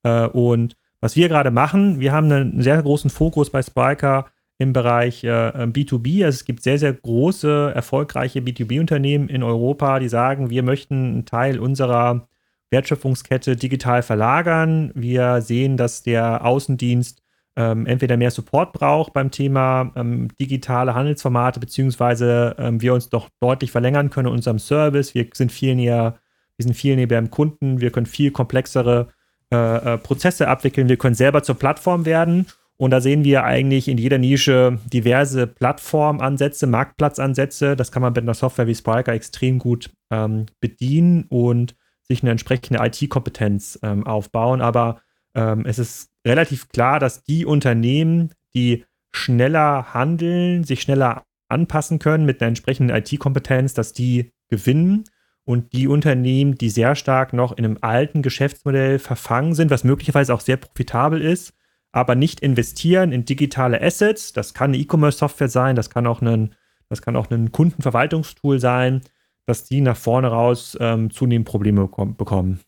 Äh, 0.04 0.28
und 0.28 0.76
was 1.02 1.16
wir 1.16 1.30
gerade 1.30 1.52
machen, 1.52 2.00
wir 2.00 2.12
haben 2.12 2.32
einen 2.32 2.62
sehr 2.62 2.82
großen 2.82 3.10
Fokus 3.10 3.50
bei 3.50 3.62
Spiker 3.62 4.28
im 4.58 4.74
Bereich 4.74 5.24
äh, 5.24 5.28
B2B. 5.28 6.24
Also 6.24 6.38
es 6.38 6.46
gibt 6.46 6.64
sehr, 6.64 6.78
sehr 6.78 6.94
große, 6.94 7.72
erfolgreiche 7.76 8.40
B2B-Unternehmen 8.40 9.28
in 9.28 9.44
Europa, 9.44 10.00
die 10.00 10.08
sagen, 10.08 10.50
wir 10.50 10.64
möchten 10.64 10.96
einen 10.96 11.26
Teil 11.26 11.60
unserer 11.60 12.28
Wertschöpfungskette 12.74 13.56
digital 13.56 14.04
verlagern. 14.04 14.92
Wir 14.96 15.42
sehen, 15.42 15.78
dass 15.78 16.04
der 16.04 16.46
Außendienst 16.46 17.24
ähm, 17.56 17.86
entweder 17.86 18.18
mehr 18.18 18.32
Support 18.32 18.74
braucht 18.74 19.14
beim 19.14 19.32
Thema 19.32 19.92
ähm, 19.96 20.30
digitale 20.40 20.96
Handelsformate, 20.96 21.60
beziehungsweise 21.60 22.56
ähm, 22.58 22.82
wir 22.82 22.94
uns 22.94 23.10
doch 23.10 23.30
deutlich 23.40 23.72
verlängern 23.72 24.10
können 24.10 24.28
in 24.28 24.34
unserem 24.34 24.60
Service. 24.60 25.14
Wir 25.14 25.28
sind 25.34 25.52
viel 25.52 25.76
näher, 25.76 26.18
wir 26.58 26.64
sind 26.64 26.74
viel 26.74 26.96
näher 26.96 27.08
beim 27.08 27.30
Kunden, 27.30 27.80
wir 27.80 27.92
können 27.92 28.08
viel 28.08 28.32
komplexere 28.32 29.10
äh, 29.52 29.94
äh, 29.94 29.98
Prozesse 30.00 30.48
abwickeln, 30.48 30.90
wir 30.90 30.98
können 30.98 31.16
selber 31.16 31.44
zur 31.44 31.56
Plattform 31.56 32.06
werden. 32.06 32.48
Und 32.78 32.90
da 32.90 33.02
sehen 33.02 33.24
wir 33.24 33.44
eigentlich 33.44 33.88
in 33.88 34.00
jeder 34.00 34.18
Nische 34.18 34.80
diverse 34.92 35.46
Plattformansätze, 35.46 36.66
Marktplatzansätze. 36.66 37.76
Das 37.76 37.92
kann 37.92 38.02
man 38.02 38.14
mit 38.14 38.24
einer 38.24 38.34
Software 38.34 38.66
wie 38.66 38.74
Spriker 38.74 39.14
extrem 39.14 39.60
gut 39.60 39.92
ähm, 40.10 40.48
bedienen 40.60 41.26
und 41.30 41.76
sich 42.14 42.24
eine 42.24 42.32
entsprechende 42.32 42.84
IT-Kompetenz 42.84 43.80
ähm, 43.84 44.06
aufbauen. 44.06 44.62
Aber 44.62 45.02
ähm, 45.36 45.66
es 45.66 45.80
ist 45.80 46.10
relativ 46.26 46.70
klar, 46.70 47.00
dass 47.00 47.24
die 47.24 47.46
Unternehmen, 47.46 48.34
die 48.54 48.86
schneller 49.12 49.94
handeln, 49.94 50.64
sich 50.64 50.82
schneller 50.82 51.24
anpassen 51.50 52.00
können 52.00 52.26
mit 52.26 52.42
einer 52.42 52.50
entsprechenden 52.50 52.96
IT-Kompetenz, 52.96 53.74
dass 53.74 53.94
die 53.94 54.32
gewinnen 54.50 55.04
und 55.46 55.74
die 55.74 55.88
Unternehmen, 55.88 56.56
die 56.56 56.70
sehr 56.70 56.96
stark 56.96 57.34
noch 57.34 57.52
in 57.52 57.66
einem 57.66 57.78
alten 57.82 58.22
Geschäftsmodell 58.22 59.00
verfangen 59.00 59.56
sind, 59.56 59.72
was 59.72 59.84
möglicherweise 59.84 60.34
auch 60.34 60.42
sehr 60.42 60.58
profitabel 60.58 61.22
ist, 61.22 61.54
aber 61.92 62.16
nicht 62.16 62.40
investieren 62.40 63.12
in 63.12 63.26
digitale 63.26 63.82
Assets, 63.82 64.34
das 64.34 64.54
kann 64.54 64.72
eine 64.72 64.78
E-Commerce-Software 64.78 65.50
sein, 65.50 65.76
das 65.76 65.90
kann 65.90 66.08
auch 66.08 66.22
ein, 66.22 66.56
das 66.90 67.02
kann 67.02 67.16
auch 67.16 67.30
ein 67.30 67.52
Kundenverwaltungstool 67.52 68.60
sein, 68.60 69.02
dass 69.46 69.64
die 69.66 69.82
nach 69.82 69.98
vorne 69.98 70.28
raus 70.28 70.78
ähm, 70.80 71.12
zunehmend 71.12 71.48
Probleme 71.48 71.88
bekommen. 71.88 72.60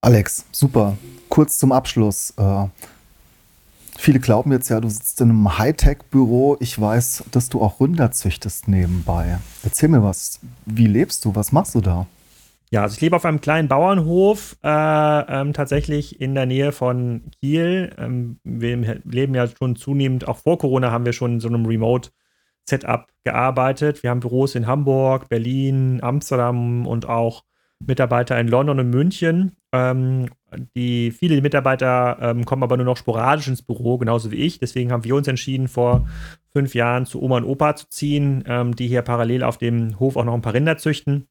Alex, 0.00 0.46
super. 0.50 0.96
Kurz 1.28 1.58
zum 1.58 1.72
Abschluss. 1.72 2.34
Äh, 2.36 2.66
Viele 4.02 4.18
glauben 4.18 4.50
jetzt 4.50 4.68
ja, 4.68 4.80
du 4.80 4.88
sitzt 4.88 5.20
in 5.20 5.30
einem 5.30 5.58
Hightech-Büro. 5.58 6.56
Ich 6.58 6.80
weiß, 6.80 7.24
dass 7.30 7.48
du 7.48 7.60
auch 7.60 7.80
Rinder 7.80 8.10
züchtest 8.10 8.66
nebenbei. 8.66 9.38
Erzähl 9.62 9.88
mir 9.88 10.02
was. 10.02 10.40
Wie 10.66 10.88
lebst 10.88 11.24
du? 11.24 11.36
Was 11.36 11.52
machst 11.52 11.76
du 11.76 11.80
da? 11.80 12.06
Ja, 12.72 12.82
also 12.82 12.94
ich 12.94 13.00
lebe 13.00 13.14
auf 13.14 13.24
einem 13.24 13.40
kleinen 13.40 13.68
Bauernhof, 13.68 14.56
äh, 14.64 14.68
ähm, 14.68 15.52
tatsächlich 15.52 16.20
in 16.20 16.34
der 16.34 16.46
Nähe 16.46 16.72
von 16.72 17.22
Kiel. 17.40 17.94
Ähm, 17.96 18.40
wir 18.42 19.00
leben 19.04 19.34
ja 19.34 19.46
schon 19.46 19.76
zunehmend, 19.76 20.26
auch 20.26 20.38
vor 20.38 20.58
Corona 20.58 20.90
haben 20.90 21.04
wir 21.04 21.12
schon 21.12 21.34
in 21.34 21.40
so 21.40 21.48
einem 21.48 21.66
Remote-Setup 22.62 23.06
gearbeitet. 23.24 24.02
Wir 24.02 24.10
haben 24.10 24.20
Büros 24.20 24.54
in 24.54 24.66
Hamburg, 24.66 25.28
Berlin, 25.28 26.00
Amsterdam 26.02 26.86
und 26.86 27.08
auch 27.08 27.44
Mitarbeiter 27.84 28.38
in 28.38 28.48
London 28.48 28.80
und 28.80 28.90
München. 28.90 29.56
Ähm, 29.72 30.28
die, 30.76 31.10
viele 31.10 31.40
Mitarbeiter 31.40 32.18
ähm, 32.20 32.44
kommen 32.44 32.62
aber 32.62 32.76
nur 32.76 32.86
noch 32.86 32.96
sporadisch 32.96 33.48
ins 33.48 33.62
Büro, 33.62 33.98
genauso 33.98 34.30
wie 34.30 34.36
ich. 34.36 34.60
Deswegen 34.60 34.92
haben 34.92 35.04
wir 35.04 35.16
uns 35.16 35.26
entschieden, 35.26 35.66
vor 35.66 36.06
fünf 36.52 36.74
Jahren 36.74 37.06
zu 37.06 37.20
Oma 37.22 37.38
und 37.38 37.44
Opa 37.44 37.74
zu 37.74 37.88
ziehen, 37.88 38.44
ähm, 38.46 38.76
die 38.76 38.86
hier 38.86 39.02
parallel 39.02 39.42
auf 39.42 39.58
dem 39.58 39.98
Hof 39.98 40.16
auch 40.16 40.24
noch 40.24 40.34
ein 40.34 40.42
paar 40.42 40.54
Rinder 40.54 40.76
züchten. 40.76 41.26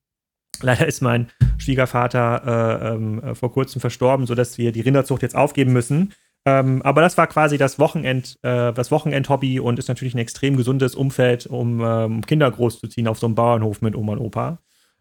Leider 0.62 0.86
ist 0.88 1.02
mein 1.02 1.28
Schwiegervater 1.58 2.44
äh, 2.46 2.94
ähm, 2.94 3.24
äh, 3.24 3.36
vor 3.36 3.52
kurzem 3.52 3.80
verstorben, 3.80 4.26
sodass 4.26 4.58
wir 4.58 4.72
die 4.72 4.82
Rinderzucht 4.82 5.22
jetzt 5.22 5.36
aufgeben 5.36 5.72
müssen. 5.72 6.14
Ähm, 6.46 6.82
aber 6.82 7.02
das 7.02 7.18
war 7.18 7.28
quasi 7.28 7.58
das 7.58 7.78
Wochenend, 7.78 8.38
äh, 8.42 8.72
das 8.74 8.90
Wochenend-Hobby 8.90 9.60
und 9.60 9.78
ist 9.78 9.90
natürlich 9.90 10.16
ein 10.16 10.20
extrem 10.20 10.58
gesundes 10.58 10.96
Umfeld, 10.96 11.46
um 11.46 11.82
ähm, 11.82 12.26
Kinder 12.26 12.50
großzuziehen 12.50 13.08
auf 13.08 13.20
so 13.20 13.28
einem 13.28 13.36
Bauernhof 13.36 13.82
mit 13.82 13.96
Oma 13.96 14.14
und 14.14 14.20
Opa. 14.20 14.58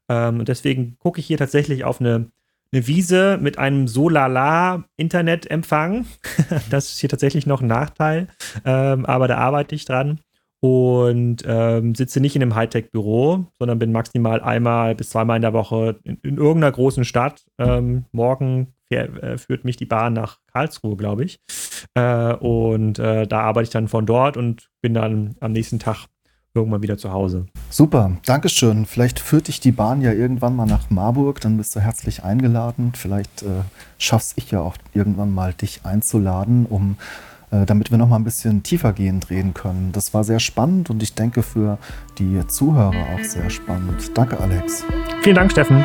Ähm, 0.09 0.41
und 0.41 0.49
deswegen 0.49 0.99
gucke 0.99 1.21
ich 1.21 1.27
hier 1.27 1.39
tatsächlich 1.39 1.85
auf 1.85 2.01
eine, 2.01 2.31
eine 2.73 2.87
Wiese 2.87 3.39
mit 3.41 3.59
einem 3.59 3.89
Solala-Internetempfang. 3.89 6.05
das 6.71 6.91
ist 6.91 7.01
hier 7.01 7.09
tatsächlich 7.09 7.47
noch 7.47 7.63
ein 7.63 7.69
Nachteil, 7.69 8.29
ähm, 8.67 9.07
aber 9.07 9.27
da 9.29 9.39
arbeite 9.39 9.75
ich 9.75 9.87
dran. 9.87 10.21
Und 10.63 11.43
ähm, 11.47 11.95
sitze 11.95 12.21
nicht 12.21 12.37
in 12.37 12.43
einem 12.43 12.55
Hightech-Büro, 12.55 13.47
sondern 13.59 13.79
bin 13.79 13.93
maximal 13.93 14.43
einmal 14.43 14.95
bis 14.95 15.09
zweimal 15.09 15.37
in 15.37 15.43
der 15.43 15.55
Woche 15.55 15.99
in, 16.05 16.19
in 16.23 16.37
irgendeiner 16.37 16.73
großen 16.73 17.07
Stadt. 17.07 17.47
Ähm, 17.59 18.05
morgen 18.13 18.75
äh, 18.91 19.39
führt 19.39 19.65
mich 19.65 19.77
die 19.77 19.87
Bahn 19.87 20.13
nach 20.13 20.39
Karlsruhe, 20.53 20.97
glaube 20.97 21.25
ich. 21.25 21.41
Äh, 21.95 22.35
und 22.35 22.99
äh, 22.99 23.27
da 23.27 23.41
arbeite 23.41 23.65
ich 23.65 23.71
dann 23.71 23.89
von 23.89 24.07
dort 24.07 24.37
und 24.37 24.69
bin 24.81 24.95
dann 24.95 25.37
am 25.41 25.53
nächsten 25.53 25.79
Tag 25.79 26.07
irgendwann 26.55 26.83
wieder 26.83 26.99
zu 26.99 27.13
Hause. 27.13 27.47
Super, 27.71 28.17
Dankeschön. 28.27 28.87
Vielleicht 28.87 29.21
führt 29.21 29.49
dich 29.49 29.61
die 29.61 29.73
Bahn 29.73 30.03
ja 30.03 30.13
irgendwann 30.13 30.57
mal 30.57 30.67
nach 30.67 30.91
Marburg, 30.91 31.41
dann 31.41 31.57
bist 31.57 31.77
du 31.77 31.81
herzlich 31.81 32.25
eingeladen. 32.25 32.93
Vielleicht 32.97 33.43
äh, 33.43 33.63
schaff's 33.99 34.33
ich 34.37 34.51
ja 34.51 34.61
auch 34.61 34.77
irgendwann 34.93 35.33
mal, 35.33 35.55
dich 35.55 35.81
einzuladen, 35.85 36.67
um 36.67 36.97
äh, 37.51 37.67
damit 37.67 37.91
wir 37.91 37.99
noch 37.99 38.09
mal 38.09 38.17
ein 38.17 38.25
bisschen 38.25 38.63
tiefergehend 38.63 39.31
reden 39.31 39.55
können. 39.55 39.91
Das 39.93 40.15
war 40.15 40.25
sehr 40.25 40.41
spannend 40.41 40.91
und 40.91 41.03
ich 41.03 41.15
denke 41.15 41.43
für 41.43 41.79
die 42.19 42.47
Zuhörer 42.47 43.07
auch 43.15 43.25
sehr 43.25 43.51
spannend. 43.51 44.17
Danke, 44.17 44.39
Alex. 44.39 44.85
Vielen 45.23 45.37
Dank, 45.37 45.53
Steffen. 45.53 45.85